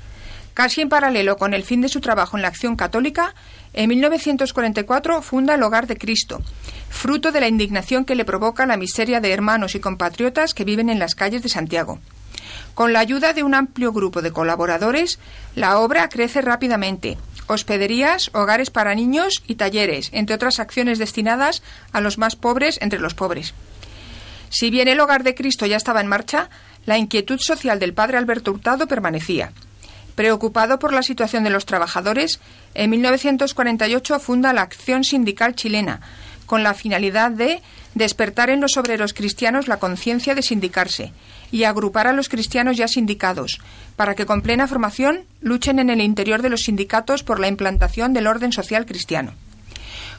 [0.55, 3.35] Casi en paralelo con el fin de su trabajo en la Acción Católica,
[3.73, 6.43] en 1944 funda el Hogar de Cristo,
[6.89, 10.91] fruto de la indignación que le provoca la miseria de hermanos y compatriotas que viven
[10.91, 12.01] en las calles de Santiago.
[12.75, 15.19] Con la ayuda de un amplio grupo de colaboradores,
[15.55, 17.19] la obra crece rápidamente.
[17.47, 23.01] Hospederías, hogares para niños y talleres, entre otras acciones destinadas a los más pobres entre
[23.01, 23.55] los pobres.
[24.51, 26.49] Si bien el hogar de Cristo ya estaba en marcha,
[26.87, 29.53] la inquietud social del padre Alberto Hurtado permanecía.
[30.15, 32.41] Preocupado por la situación de los trabajadores,
[32.75, 36.01] en 1948 funda la Acción Sindical Chilena,
[36.47, 37.63] con la finalidad de
[37.95, 41.13] despertar en los obreros cristianos la conciencia de sindicarse
[41.51, 43.61] y agrupar a los cristianos ya sindicados,
[43.97, 48.13] para que con plena formación luchen en el interior de los sindicatos por la implantación
[48.13, 49.33] del orden social cristiano.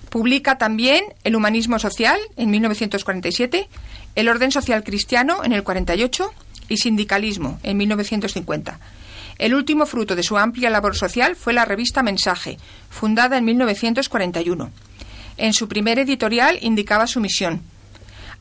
[0.10, 3.70] Publica también El humanismo social en 1947,
[4.16, 6.34] El orden social cristiano en el 48
[6.68, 8.80] y Sindicalismo en 1950.
[9.38, 12.58] El último fruto de su amplia labor social fue la revista Mensaje,
[12.90, 14.70] fundada en 1941.
[15.38, 17.64] En su primer editorial indicaba su misión,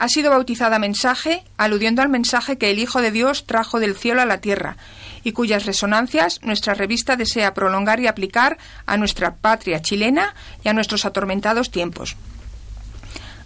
[0.01, 4.23] ha sido bautizada mensaje, aludiendo al mensaje que el Hijo de Dios trajo del cielo
[4.23, 4.79] a la tierra,
[5.25, 10.35] y cuyas resonancias nuestra revista desea prolongar y aplicar a nuestra patria chilena
[10.65, 12.17] y a nuestros atormentados tiempos.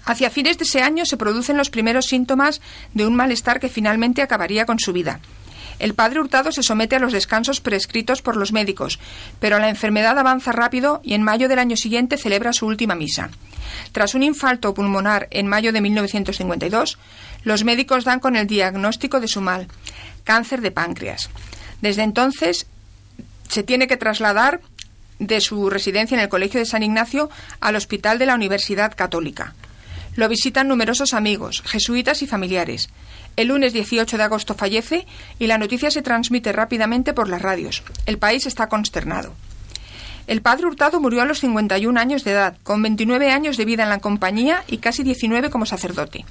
[0.05, 2.61] Hacia fines de ese año se producen los primeros síntomas
[2.93, 5.19] de un malestar que finalmente acabaría con su vida.
[5.79, 8.99] El padre Hurtado se somete a los descansos prescritos por los médicos,
[9.41, 13.31] pero la enfermedad avanza rápido y en mayo del año siguiente celebra su última misa.
[13.93, 16.99] Tras un infarto pulmonar en mayo de 1952,
[17.43, 19.69] los médicos dan con el diagnóstico de su mal,
[20.25, 21.31] cáncer de páncreas.
[21.81, 22.67] Desde entonces
[23.49, 24.61] se tiene que trasladar
[25.19, 29.55] de su residencia en el Colegio de San Ignacio al Hospital de la Universidad Católica.
[30.17, 32.89] Lo visitan numerosos amigos, jesuitas y familiares.
[33.37, 35.07] El lunes 18 de agosto fallece
[35.39, 37.83] y la noticia se transmite rápidamente por las radios.
[38.07, 39.35] El país está consternado.
[40.27, 43.83] El padre Hurtado murió a los 51 años de edad, con 29 años de vida
[43.83, 46.25] en la compañía y casi 19 como sacerdote.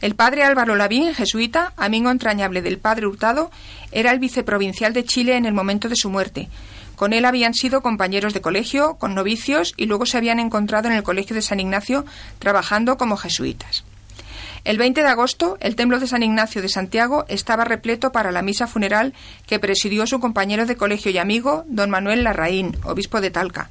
[0.00, 3.52] El padre Álvaro Lavín, jesuita, amigo entrañable del padre Hurtado,
[3.92, 6.48] era el viceprovincial de Chile en el momento de su muerte.
[6.96, 10.94] Con él habían sido compañeros de colegio, con novicios, y luego se habían encontrado en
[10.94, 12.04] el colegio de San Ignacio
[12.40, 13.84] trabajando como jesuitas.
[14.68, 18.42] El 20 de agosto, el templo de San Ignacio de Santiago estaba repleto para la
[18.42, 19.14] misa funeral
[19.46, 23.70] que presidió su compañero de colegio y amigo, don Manuel Larraín, obispo de Talca.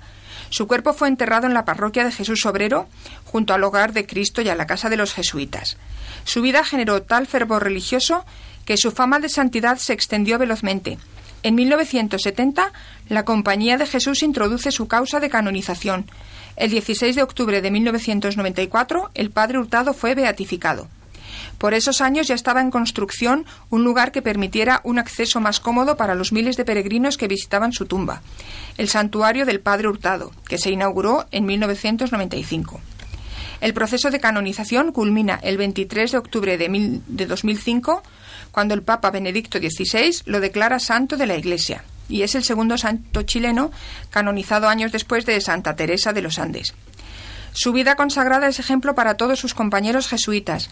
[0.50, 2.88] Su cuerpo fue enterrado en la parroquia de Jesús Obrero,
[3.26, 5.78] junto al hogar de Cristo y a la casa de los jesuitas.
[6.24, 8.26] Su vida generó tal fervor religioso
[8.66, 10.98] que su fama de santidad se extendió velozmente.
[11.44, 12.74] En 1970,
[13.08, 16.10] la Compañía de Jesús introduce su causa de canonización.
[16.58, 20.88] El 16 de octubre de 1994, el padre Hurtado fue beatificado.
[21.60, 25.98] Por esos años ya estaba en construcción un lugar que permitiera un acceso más cómodo
[25.98, 28.24] para los miles de peregrinos que visitaban su tumba,
[28.80, 32.82] el santuario del Padre Hurtado, que se inauguró en 1995.
[33.62, 38.02] El proceso de canonización culmina el 23 de octubre de, de 2005,
[38.52, 42.78] cuando el Papa Benedicto XVI lo declara santo de la Iglesia y es el segundo
[42.78, 43.72] santo chileno
[44.10, 46.74] canonizado años después de Santa Teresa de los Andes.
[47.54, 50.70] Su vida consagrada es ejemplo para todos sus compañeros jesuitas.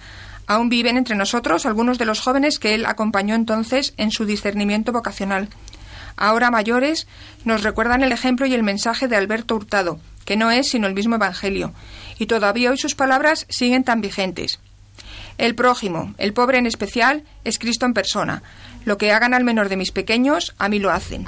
[0.47, 4.91] Aún viven entre nosotros algunos de los jóvenes que él acompañó entonces en su discernimiento
[4.91, 5.49] vocacional.
[6.17, 7.07] Ahora mayores
[7.43, 10.93] nos recuerdan el ejemplo y el mensaje de Alberto Hurtado, que no es sino el
[10.93, 11.73] mismo Evangelio,
[12.19, 14.59] y todavía hoy sus palabras siguen tan vigentes.
[15.37, 18.43] El prójimo, el pobre en especial, es Cristo en persona.
[18.85, 21.27] Lo que hagan al menor de mis pequeños, a mí lo hacen.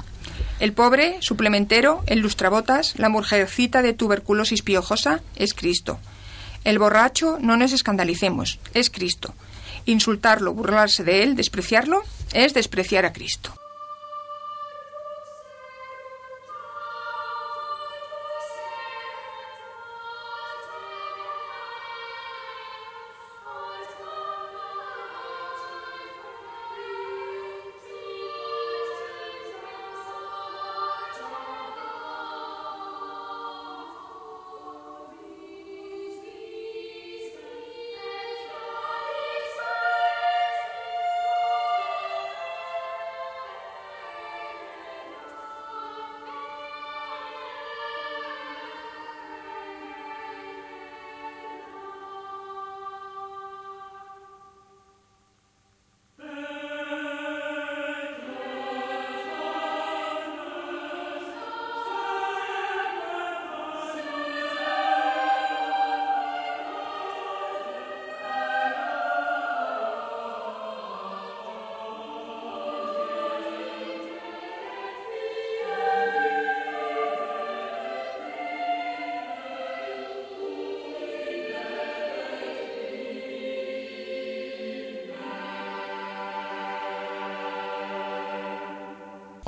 [0.60, 6.00] El pobre, suplementero, el lustrabotas, la mujercita de tuberculosis piojosa, es Cristo.
[6.64, 9.34] El borracho, no nos escandalicemos, es Cristo.
[9.84, 13.54] Insultarlo, burlarse de él, despreciarlo, es despreciar a Cristo.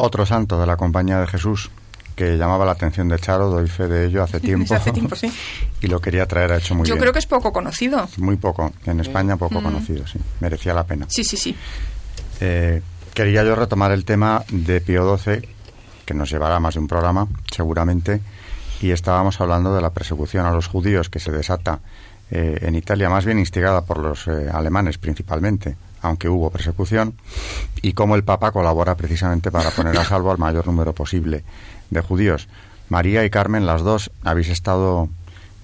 [0.02, 1.70] Otro santo de la Compañía de Jesús
[2.16, 4.74] que llamaba la atención de Charo, doy fe de ello hace tiempo.
[4.74, 5.32] hace tiempo, sí.
[5.80, 7.00] Y lo quería traer, ha hecho muy Yo bien.
[7.02, 8.08] creo que es poco conocido.
[8.18, 10.18] Muy poco, en España poco conocido, sí.
[10.40, 11.06] Merecía la pena.
[11.08, 11.56] Sí, sí, sí.
[12.40, 12.82] Eh,
[13.14, 15.48] quería yo retomar el tema de Pío XII,
[16.04, 18.20] que nos llevará más de un programa, seguramente,
[18.82, 21.80] y estábamos hablando de la persecución a los judíos que se desata
[22.30, 27.14] eh, en Italia, más bien instigada por los eh, alemanes principalmente, aunque hubo persecución,
[27.82, 31.44] y cómo el Papa colabora precisamente para poner a salvo al mayor número posible
[31.90, 32.48] de judíos.
[32.88, 35.08] María y Carmen, las dos, habéis estado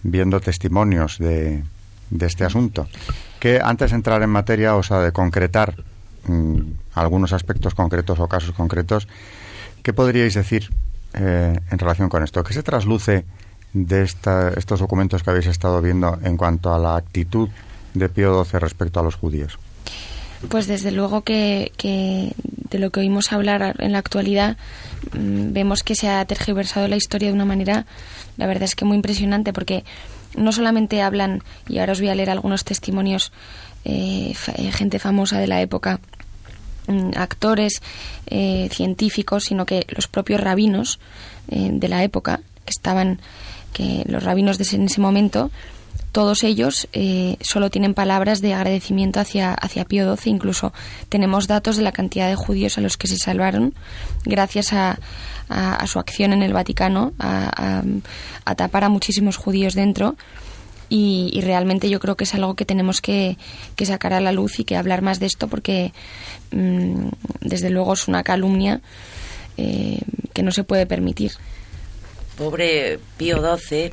[0.03, 1.64] viendo testimonios de,
[2.11, 2.88] de este asunto.
[3.40, 5.75] Que antes de entrar en materia, o sea, de concretar
[6.27, 6.61] mm,
[6.94, 9.09] algunos aspectos concretos o casos concretos,
[9.83, 10.70] ¿qué podríais decir
[11.14, 12.42] eh, en relación con esto?
[12.44, 13.25] ¿Qué se trasluce
[13.72, 17.49] de esta, estos documentos que habéis estado viendo en cuanto a la actitud
[17.94, 19.59] de Pío XII respecto a los judíos?
[20.49, 22.33] Pues desde luego que, que,
[22.70, 24.57] de lo que oímos hablar en la actualidad
[25.13, 27.87] mmm, vemos que se ha tergiversado la historia de una manera,
[28.37, 29.85] la verdad es que muy impresionante, porque
[30.37, 33.33] no solamente hablan, y ahora os voy a leer algunos testimonios,
[33.85, 34.35] eh,
[34.73, 36.00] gente famosa de la época,
[36.87, 37.83] mmm, actores,
[38.27, 40.98] eh, científicos, sino que los propios rabinos
[41.48, 43.21] eh, de la época, que estaban,
[43.73, 45.50] que los rabinos de ese, en ese momento,
[46.17, 50.33] todos ellos eh, solo tienen palabras de agradecimiento hacia, hacia Pío XII.
[50.33, 50.73] Incluso
[51.10, 53.75] tenemos datos de la cantidad de judíos a los que se salvaron
[54.25, 54.98] gracias a,
[55.87, 57.83] su acción en el Vaticano, a,
[58.56, 60.17] tapar a muchísimos judíos dentro.
[60.88, 63.37] Y, realmente yo creo que es algo que tenemos que,
[63.85, 65.92] sacar a la luz y que hablar más de esto porque
[66.50, 67.08] mmm,
[67.42, 68.81] desde luego es una calumnia
[69.58, 70.00] eh,
[70.33, 71.33] que no se puede permitir.
[72.37, 73.92] Pobre Pío XII,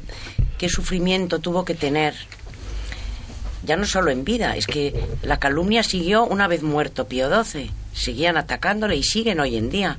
[0.58, 2.14] qué sufrimiento tuvo que tener.
[3.64, 7.72] Ya no solo en vida, es que la calumnia siguió una vez muerto Pío XII.
[7.94, 9.98] Seguían atacándole y siguen hoy en día.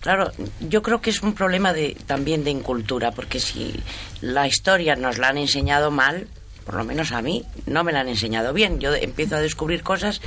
[0.00, 3.74] Claro, yo creo que es un problema de, también de incultura, porque si
[4.20, 6.28] la historia nos la han enseñado mal,
[6.64, 8.78] por lo menos a mí, no me la han enseñado bien.
[8.78, 10.20] Yo empiezo a descubrir cosas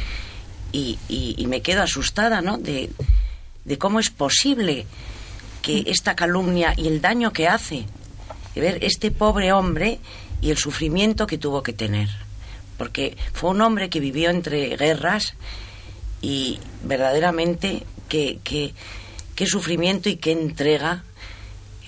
[0.71, 2.57] y, y, me quedo asustada, ¿no?
[2.57, 2.89] De,
[3.65, 4.85] de, cómo es posible
[5.62, 7.86] que esta calumnia y el daño que hace,
[8.55, 9.99] de ver este pobre hombre
[10.41, 12.09] y el sufrimiento que tuvo que tener.
[12.78, 15.36] Porque fue un hombre que vivió entre guerras
[16.22, 18.74] y verdaderamente que, que
[19.36, 21.03] qué sufrimiento y qué entrega.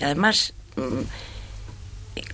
[0.00, 1.02] Y además, mm,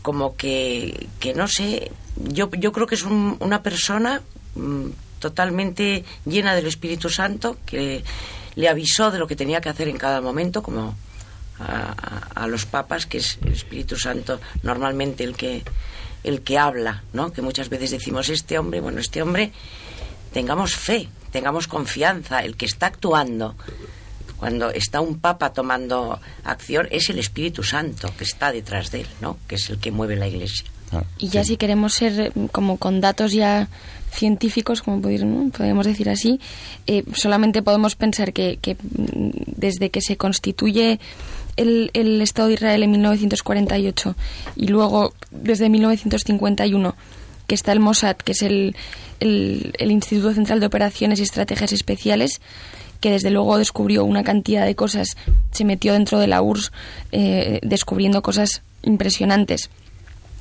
[0.02, 4.22] como que, que no sé, yo, yo creo que es una persona
[4.54, 4.86] mm,
[5.18, 8.02] totalmente llena del Espíritu Santo que
[8.54, 10.96] le avisó de lo que tenía que hacer en cada momento, como
[11.60, 15.62] a, los papas, que es el Espíritu Santo normalmente el que,
[16.24, 17.32] el que habla, ¿no?
[17.32, 19.52] Que muchas veces decimos, este hombre, bueno, este hombre,
[20.32, 23.56] tengamos fe, tengamos confianza, el que está actuando
[24.40, 29.06] cuando está un papa tomando acción es el Espíritu Santo que está detrás de él,
[29.20, 29.36] ¿no?
[29.46, 30.64] Que es el que mueve la Iglesia.
[30.92, 33.68] Ah, y ya si queremos ser eh, como con datos ya
[34.10, 36.40] científicos, como podemos decir así,
[36.86, 40.98] eh, solamente podemos pensar que, mm, desde que se constituye
[41.56, 44.16] el, Estado de Israel en 1948
[44.56, 46.94] y luego desde 1951
[47.46, 48.76] que está el Mossad, que es el,
[49.18, 52.40] el Instituto Central de Operaciones y Estrategias Especiales,
[53.00, 55.16] que desde luego descubrió una cantidad de cosas,
[55.50, 56.72] se metió dentro de la URSS
[57.12, 59.70] eh, descubriendo cosas impresionantes,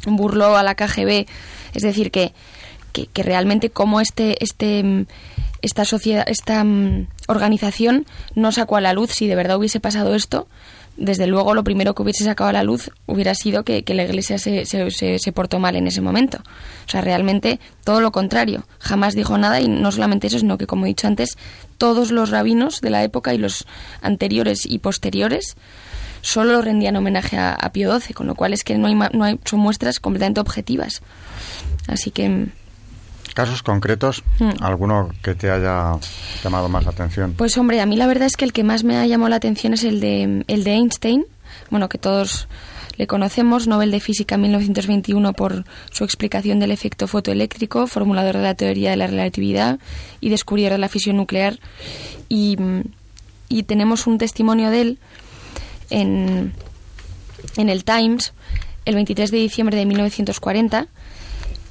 [0.06, 1.26] burló a la KGB,
[1.74, 2.34] es decir, que,
[2.92, 5.06] que, realmente como este, este,
[5.62, 8.06] esta sociedad, esta mm, organización
[8.36, 9.12] no sacó a la luz.
[9.12, 10.48] Si de verdad hubiese pasado esto,
[11.00, 14.38] desde luego lo primero que hubiese sacado a la luz hubiera sido que, la Iglesia
[14.38, 16.40] se, se, portó mal en ese momento.
[16.86, 18.66] O sea, realmente todo lo contrario.
[18.80, 21.38] Jamás dijo nada y no solamente eso, sino que, como he dicho antes,
[21.78, 23.66] todos los rabinos de la época y los
[24.02, 25.56] anteriores y posteriores
[26.22, 29.40] solo rendían homenaje a, Pío XII, con lo cual es que no hay, no hay,
[29.46, 31.02] son muestras completamente objetivas.
[31.88, 32.48] Así que
[33.34, 34.24] ¿Casos concretos?
[34.40, 34.52] Hmm.
[34.62, 35.94] ¿Alguno que te haya
[36.44, 37.34] llamado más la atención?
[37.38, 39.38] Pues hombre, a mí la verdad es que el que más me ha llamado la
[39.38, 41.26] atención es el de, el de Einstein,
[41.70, 42.48] bueno, que todos
[42.98, 48.44] le conocemos, Nobel de Física en 1921 por su explicación del efecto fotoeléctrico, formulador de
[48.44, 49.80] la teoría de la relatividad
[50.20, 51.60] y descubridor de la fisión nuclear.
[52.28, 52.58] Y,
[53.48, 55.00] y tenemos un testimonio de él
[55.90, 56.54] en,
[57.56, 58.34] en el Times
[58.86, 60.88] el 23 de diciembre de 1940,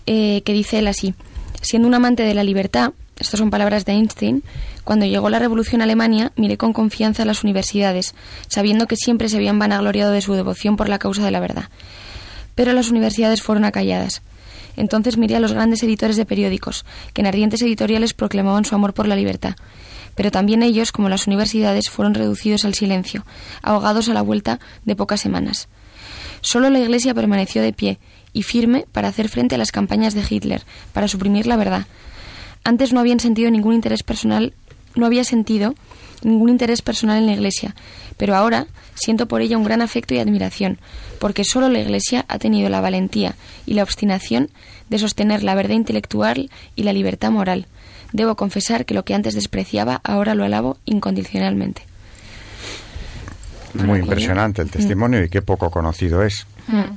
[0.07, 1.15] eh, que dice él así.
[1.61, 4.45] Siendo un amante de la libertad, estas son palabras de Einstein,
[4.85, 8.15] cuando llegó la revolución a Alemania miré con confianza a las universidades,
[8.47, 11.69] sabiendo que siempre se habían vanagloriado de su devoción por la causa de la verdad.
[12.55, 14.23] Pero las universidades fueron acalladas.
[14.77, 18.95] Entonces miré a los grandes editores de periódicos, que en ardientes editoriales proclamaban su amor
[18.95, 19.57] por la libertad.
[20.15, 23.27] Pero también ellos, como las universidades, fueron reducidos al silencio,
[23.63, 25.69] ahogados a la vuelta de pocas semanas.
[26.41, 27.99] Solo la Iglesia permaneció de pie,
[28.33, 30.63] y firme para hacer frente a las campañas de Hitler,
[30.93, 31.87] para suprimir la verdad.
[32.65, 34.53] Antes no habían sentido ningún interés personal,
[34.95, 35.75] no había sentido
[36.23, 37.75] ningún interés personal en la Iglesia,
[38.17, 40.79] pero ahora siento por ella un gran afecto y admiración,
[41.19, 44.51] porque solo la Iglesia ha tenido la valentía y la obstinación
[44.89, 47.67] de sostener la verdad intelectual y la libertad moral.
[48.13, 51.83] Debo confesar que lo que antes despreciaba ahora lo alabo incondicionalmente.
[53.75, 56.47] Muy impresionante el testimonio y qué poco conocido es.
[56.69, 56.97] Mm.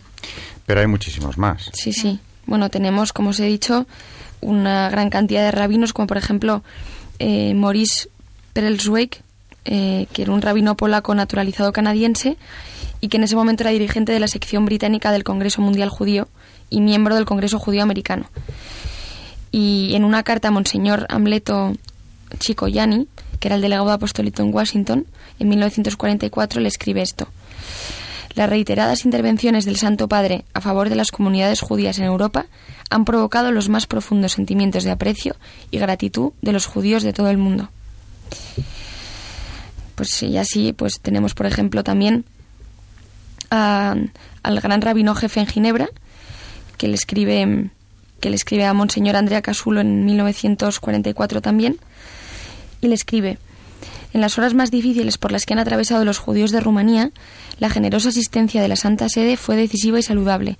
[0.72, 1.70] Pero hay muchísimos más.
[1.74, 2.22] Sí, sí.
[2.46, 3.86] Bueno, tenemos, como os he dicho,
[4.40, 6.64] una gran cantidad de rabinos, como por ejemplo
[7.20, 8.08] eh, Maurice
[8.54, 9.22] Perelswijk,
[9.66, 12.38] eh, que era un rabino polaco naturalizado canadiense
[13.02, 16.30] y que en ese momento era dirigente de la sección británica del Congreso Mundial Judío
[16.70, 18.28] y miembro del Congreso Judío Americano.
[19.52, 21.74] Y en una carta a Monseñor Amleto
[22.40, 23.10] Chicoyani,
[23.42, 25.06] que era el delegado apostólico en Washington,
[25.38, 27.28] en 1944 le escribe esto.
[28.34, 32.46] Las reiteradas intervenciones del Santo Padre a favor de las comunidades judías en Europa
[32.90, 35.36] han provocado los más profundos sentimientos de aprecio
[35.70, 37.70] y gratitud de los judíos de todo el mundo.
[39.96, 42.26] Pues y así, pues tenemos, por ejemplo, también
[43.50, 44.10] al
[44.44, 45.90] gran rabino jefe en Ginebra,
[46.78, 47.70] que le escribe
[48.22, 51.78] que le escribe a Monseñor Andrea Casulo en 1944 también,
[52.80, 53.40] y le escribe
[54.14, 57.12] En las horas más difíciles por las que han atravesado los judíos de Rumanía,
[57.60, 60.58] la generosa asistencia de la Santa Sede fue decisiva y saludable.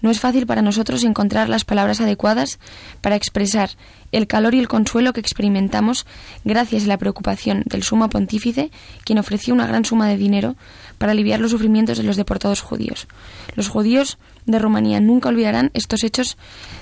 [0.00, 2.58] No es fácil para nosotros encontrar las palabras adecuadas
[3.02, 3.70] para expresar
[4.12, 6.06] el calor y el consuelo que experimentamos
[6.44, 8.70] gracias a la preocupación del sumo pontífice,
[9.04, 10.56] quien ofreció una gran suma de dinero
[10.98, 13.06] para aliviar los sufrimientos de los deportados judíos.
[13.54, 16.38] Los judíos de Rumanía nunca olvidarán estos hechos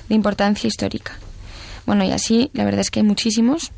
[0.09, 1.19] de importancia histórica.
[1.87, 3.73] Bueno, y así, la verdad es que hay muchísimos.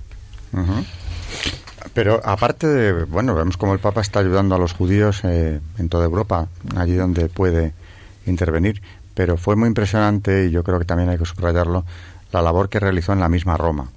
[1.94, 5.88] Pero aparte de, bueno, vemos como el Papa está ayudando a los judíos eh, en
[5.88, 7.72] toda Europa, allí donde puede
[8.26, 8.82] intervenir,
[9.14, 11.84] pero fue muy impresionante, y yo creo que también hay que subrayarlo,
[12.32, 13.90] la labor que realizó en la misma Roma.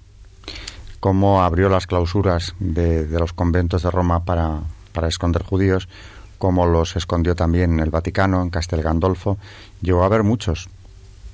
[1.00, 4.60] Cómo abrió las clausuras de, los conventos de Roma para,
[4.94, 5.90] para esconder judíos,
[6.38, 9.40] cómo los escondió también en el Vaticano, en Castel Gandolfo.
[9.82, 10.70] Llegó a haber muchos,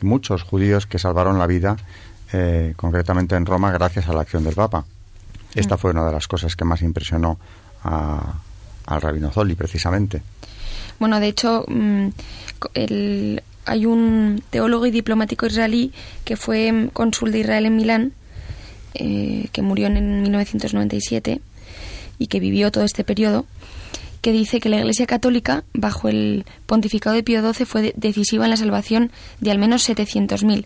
[0.02, 1.76] muchos judíos que salvaron la vida,
[2.32, 4.86] eh, concretamente en Roma, gracias a la acción del Papa.
[5.56, 7.38] Esta fue una de las cosas que más impresionó
[7.84, 8.34] a,
[8.86, 10.22] al rabino Zoli, precisamente.
[11.00, 12.08] Bueno, de hecho, mm,
[13.66, 15.92] hay un teólogo y diplomático israelí
[16.26, 18.14] que fue mm, cónsul de Israel en Milán,
[18.96, 21.42] eh, que murió en 1997
[22.20, 23.46] y que vivió todo este periodo,
[24.22, 28.52] que dice que la Iglesia Católica, bajo el pontificado de Pío XII, fue decisiva en
[28.52, 30.66] la salvación de al menos 700.000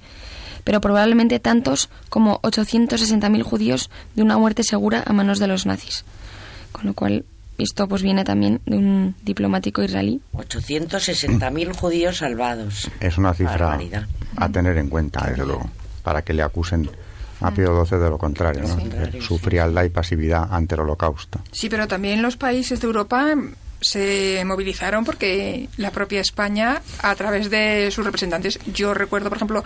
[0.67, 6.03] pero probablemente tantos como 860.000 judíos de una muerte segura a manos de los nazis.
[6.73, 7.23] Con lo cual,
[7.57, 10.19] esto pues viene también de un diplomático israelí.
[10.33, 12.91] 860.000 judíos salvados.
[12.99, 13.79] Es una cifra
[14.35, 15.69] a tener en cuenta, desde luego,
[16.03, 16.89] para que le acusen
[17.39, 19.21] a Pío XII de lo contrario, ¿no?
[19.21, 21.39] su frialdad y pasividad ante el holocausto.
[21.49, 23.37] Sí, pero también los países de Europa
[23.79, 29.63] se movilizaron porque la propia España, a través de sus representantes, yo recuerdo, por ejemplo,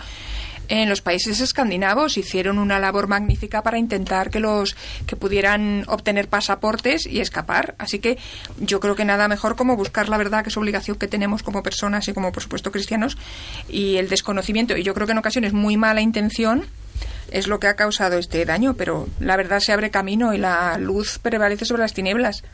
[0.80, 4.74] en los países escandinavos hicieron una labor magnífica para intentar que los
[5.06, 7.74] que pudieran obtener pasaportes y escapar.
[7.76, 8.16] Así que
[8.58, 11.62] yo creo que nada mejor como buscar la verdad, que es obligación que tenemos como
[11.62, 13.18] personas y como por supuesto cristianos,
[13.68, 14.74] y el desconocimiento.
[14.74, 16.64] Y yo creo que en ocasiones muy mala intención
[17.30, 20.78] es lo que ha causado este daño, pero la verdad se abre camino y la
[20.78, 22.44] luz prevalece sobre las tinieblas.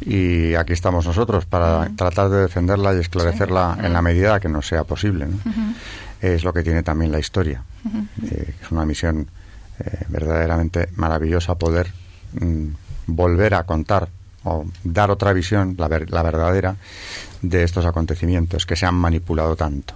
[0.00, 4.66] Y aquí estamos nosotros para tratar de defenderla y esclarecerla en la medida que nos
[4.66, 5.28] sea posible
[6.22, 7.62] es lo que tiene también la historia.
[8.30, 9.28] Eh, es una misión
[9.80, 11.90] eh, verdaderamente maravillosa poder
[12.40, 12.68] mm,
[13.08, 14.08] volver a contar
[14.44, 16.76] o dar otra visión, la, la verdadera,
[17.42, 19.94] de estos acontecimientos que se han manipulado tanto.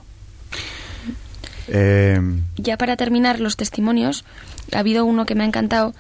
[1.69, 2.21] Eh,
[2.57, 4.25] ya para terminar los testimonios,
[4.73, 5.95] ha habido uno que me ha encantado,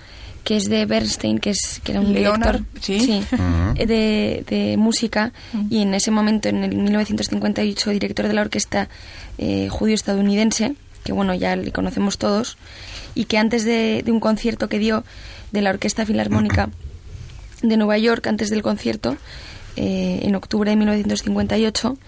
[0.47, 2.61] que es de Bernstein, que, es, que era un director
[3.75, 5.33] de, de, música,
[5.71, 8.89] y en ese momento, en el 1958, director de la orquesta
[9.39, 12.59] eh, judío-estadounidense, que bueno, ya le conocemos todos,
[13.17, 15.03] y que antes de, un concierto que dio
[15.51, 16.71] de la Orquesta Filarmónica
[17.63, 19.17] de Nueva York, antes del concierto,
[19.75, 21.99] eh, en octubre de 1958,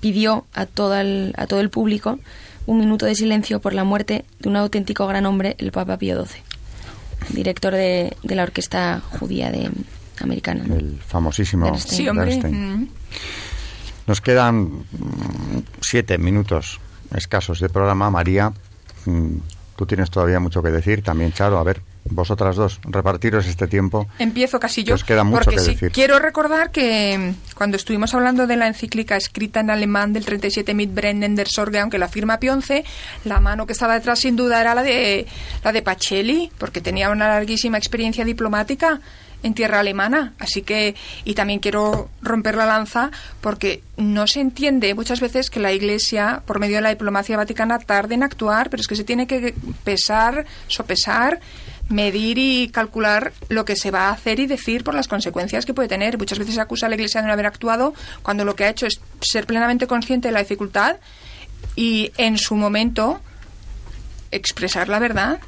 [0.00, 2.18] pidió a todo, el, a todo el público
[2.66, 6.22] un minuto de silencio por la muerte de un auténtico gran hombre, el Papa Pío
[6.22, 6.45] XII
[7.30, 9.70] director de, la orquesta judía de
[10.20, 10.64] americana.
[10.64, 12.82] El famosísimo Bernstein.
[12.82, 12.88] Mm.
[14.06, 16.80] Nos quedan mm, siete minutos
[17.14, 18.10] escasos de programa.
[18.10, 18.52] María,
[19.04, 19.36] mm,
[19.76, 21.02] tú tienes todavía mucho que decir.
[21.02, 24.06] También, Charo, a ver, vosotras dos, repartiros este tiempo.
[24.18, 24.94] Empiezo casi yo.
[24.94, 25.92] Os queda mucho porque que decir.
[25.92, 30.94] quiero recordar que cuando estuvimos hablando de la encíclica escrita en alemán del 37 mit
[30.94, 32.84] Brennen der Sorge, aunque la firma Pionce,
[33.24, 35.26] la mano que estaba detrás sin duda era la de
[35.62, 39.00] la de Pacelli, porque tenía una larguísima experiencia diplomática
[39.42, 40.34] en tierra alemana.
[40.38, 43.10] Así que, y también quiero romper la lanza
[43.40, 47.78] porque no se entiende muchas veces que la Iglesia, por medio de la diplomacia vaticana,
[47.78, 51.40] tarde en actuar, pero es que se tiene que pesar, sopesar
[51.88, 55.74] medir y calcular lo que se va a hacer y decir por las consecuencias que
[55.74, 56.18] puede tener.
[56.18, 58.70] Muchas veces se acusa a la Iglesia de no haber actuado cuando lo que ha
[58.70, 60.96] hecho es ser plenamente consciente de la dificultad
[61.76, 63.20] y en su momento
[64.30, 65.38] expresar la verdad.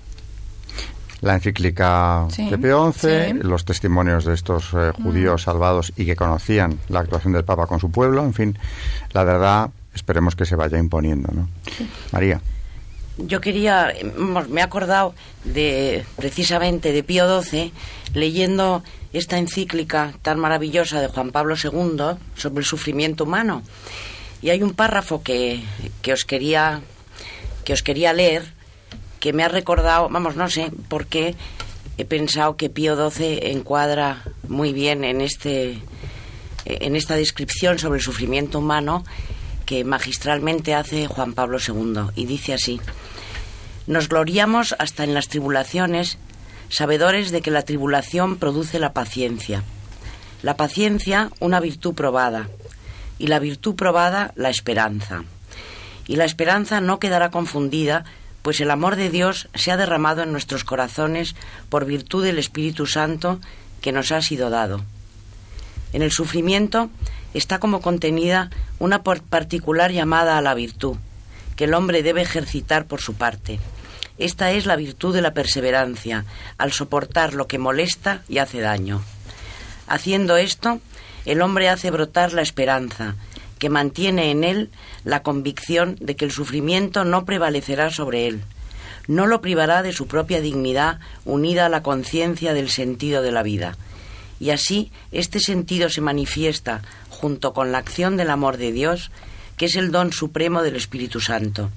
[1.20, 5.44] La encíclica de Pío XI, los testimonios de estos eh, judíos mm.
[5.44, 8.58] salvados y que conocían la actuación del Papa con su pueblo, en fin,
[9.12, 11.32] la verdad esperemos que se vaya imponiendo.
[11.32, 11.48] ¿no?
[12.12, 12.40] María
[13.18, 13.92] yo quería,
[14.48, 15.14] me he acordado
[15.44, 17.72] de precisamente de Pío XII,
[18.14, 23.62] leyendo esta encíclica tan maravillosa de Juan Pablo II sobre el sufrimiento humano.
[24.40, 25.62] Y hay un párrafo que,
[26.00, 26.80] que os quería
[27.64, 28.54] que os quería leer
[29.20, 31.34] que me ha recordado, vamos, no sé por qué
[31.96, 35.78] he pensado que Pío XII encuadra muy bien en este
[36.64, 39.04] en esta descripción sobre el sufrimiento humano
[39.64, 42.80] que magistralmente hace Juan Pablo II y dice así
[43.88, 46.18] nos gloriamos hasta en las tribulaciones,
[46.68, 49.62] sabedores de que la tribulación produce la paciencia.
[50.42, 52.50] La paciencia, una virtud probada,
[53.18, 55.24] y la virtud probada, la esperanza.
[56.06, 58.04] Y la esperanza no quedará confundida,
[58.48, 61.34] pues el amor de Dios se ha derramado en nuestros corazones
[61.68, 63.40] por virtud del Espíritu Santo
[63.82, 64.82] que nos ha sido dado.
[65.92, 66.88] En el sufrimiento
[67.34, 70.96] está como contenida una particular llamada a la virtud,
[71.56, 73.60] que el hombre debe ejercitar por su parte.
[74.16, 76.24] Esta es la virtud de la perseverancia,
[76.56, 79.02] al soportar lo que molesta y hace daño.
[79.86, 80.80] Haciendo esto,
[81.26, 83.14] el hombre hace brotar la esperanza,
[83.58, 84.70] que mantiene en él
[85.04, 88.42] la convicción de que el sufrimiento no prevalecerá sobre él,
[89.08, 93.42] no lo privará de su propia dignidad unida a la conciencia del sentido de la
[93.42, 93.76] vida.
[94.38, 99.10] Y así este sentido se manifiesta junto con la acción del amor de Dios,
[99.56, 101.70] que es el don supremo del Espíritu Santo.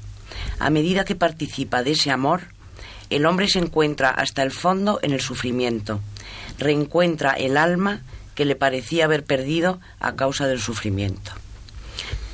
[0.60, 2.42] A medida que participa de ese amor,
[3.10, 6.00] el hombre se encuentra hasta el fondo en el sufrimiento,
[6.60, 8.02] reencuentra el alma
[8.36, 11.32] que le parecía haber perdido a causa del sufrimiento.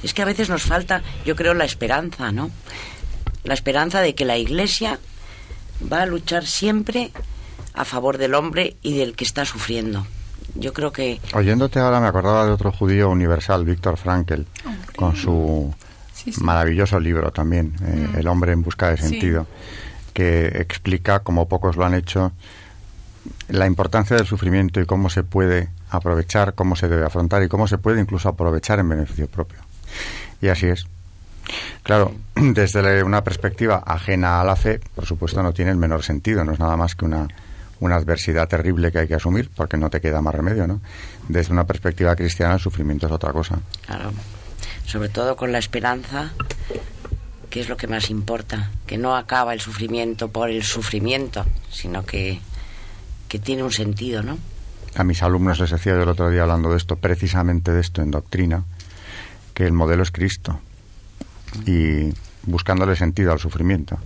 [0.03, 2.51] Es que a veces nos falta, yo creo, la esperanza, ¿no?
[3.43, 4.99] La esperanza de que la Iglesia
[5.91, 7.11] va a luchar siempre
[7.73, 10.05] a favor del hombre y del que está sufriendo.
[10.55, 11.19] Yo creo que...
[11.33, 14.41] Oyéndote ahora me acordaba de otro judío universal, Víctor Frankl,
[14.95, 15.73] con su
[16.41, 18.17] maravilloso libro también, eh, mm.
[18.17, 19.47] El hombre en busca de sentido,
[20.13, 22.31] que explica, como pocos lo han hecho,
[23.49, 27.67] la importancia del sufrimiento y cómo se puede aprovechar, cómo se debe afrontar y cómo
[27.67, 29.59] se puede incluso aprovechar en beneficio propio.
[30.41, 30.85] Y así es.
[31.83, 36.43] Claro, desde una perspectiva ajena a la fe, por supuesto no tiene el menor sentido,
[36.43, 37.27] no es nada más que una,
[37.79, 40.81] una adversidad terrible que hay que asumir porque no te queda más remedio, ¿no?
[41.27, 43.59] Desde una perspectiva cristiana el sufrimiento es otra cosa.
[43.85, 44.11] Claro,
[44.85, 46.31] sobre todo con la esperanza,
[47.49, 52.05] que es lo que más importa, que no acaba el sufrimiento por el sufrimiento, sino
[52.05, 52.39] que,
[53.27, 54.37] que tiene un sentido, ¿no?
[54.95, 58.01] A mis alumnos les decía yo el otro día hablando de esto, precisamente de esto
[58.01, 58.63] en doctrina,
[59.57, 60.59] que el modelo es Cristo
[61.65, 63.97] y buscándole sentido al sufrimiento.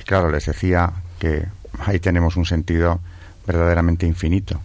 [0.00, 1.46] Y claro, les decía que
[1.80, 2.98] ahí tenemos un sentido
[3.46, 4.62] verdaderamente infinito.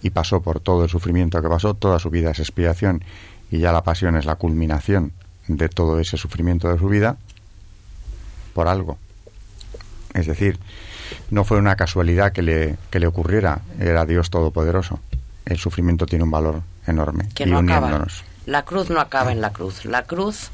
[0.00, 3.02] Y pasó por todo el sufrimiento que pasó, toda su vida es expiación
[3.50, 5.10] y ya la pasión es la culminación
[5.48, 7.16] de todo ese sufrimiento de su vida
[8.54, 8.96] por algo.
[10.14, 10.60] Es decir,
[11.32, 15.00] no fue una casualidad que le, que le ocurriera, era Dios Todopoderoso.
[15.46, 17.28] El sufrimiento tiene un valor enorme.
[17.34, 18.22] Que no uniéndonos.
[18.48, 19.84] La cruz no acaba en la cruz.
[19.84, 20.48] La cruz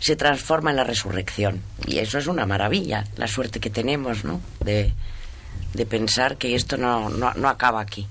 [0.00, 1.62] se transforma en la resurrección.
[1.86, 4.42] Y eso es una maravilla, la suerte que tenemos, ¿no?
[4.62, 4.92] De,
[5.88, 8.06] pensar que esto no, no, acaba aquí.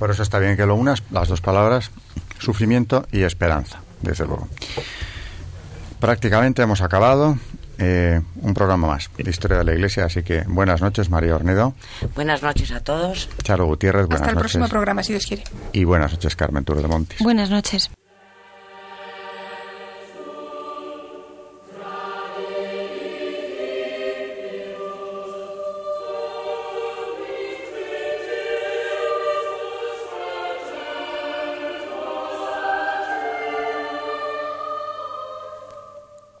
[0.00, 1.92] Por eso está bien que lo unas, las dos palabras,
[2.40, 4.48] sufrimiento y esperanza, desde luego.
[6.00, 7.38] Prácticamente hemos acabado.
[7.78, 10.04] Eh, un programa más de Historia de la Iglesia.
[10.04, 11.74] Así que buenas noches, María Ornedo.
[12.16, 13.28] Buenas noches a todos.
[13.44, 15.44] Charo Gutiérrez, buenas Hasta el próximo programa, si Dios quiere.
[15.72, 17.18] Y buenas noches, Carmen Turo de Montes.
[17.20, 17.90] Buenas noches.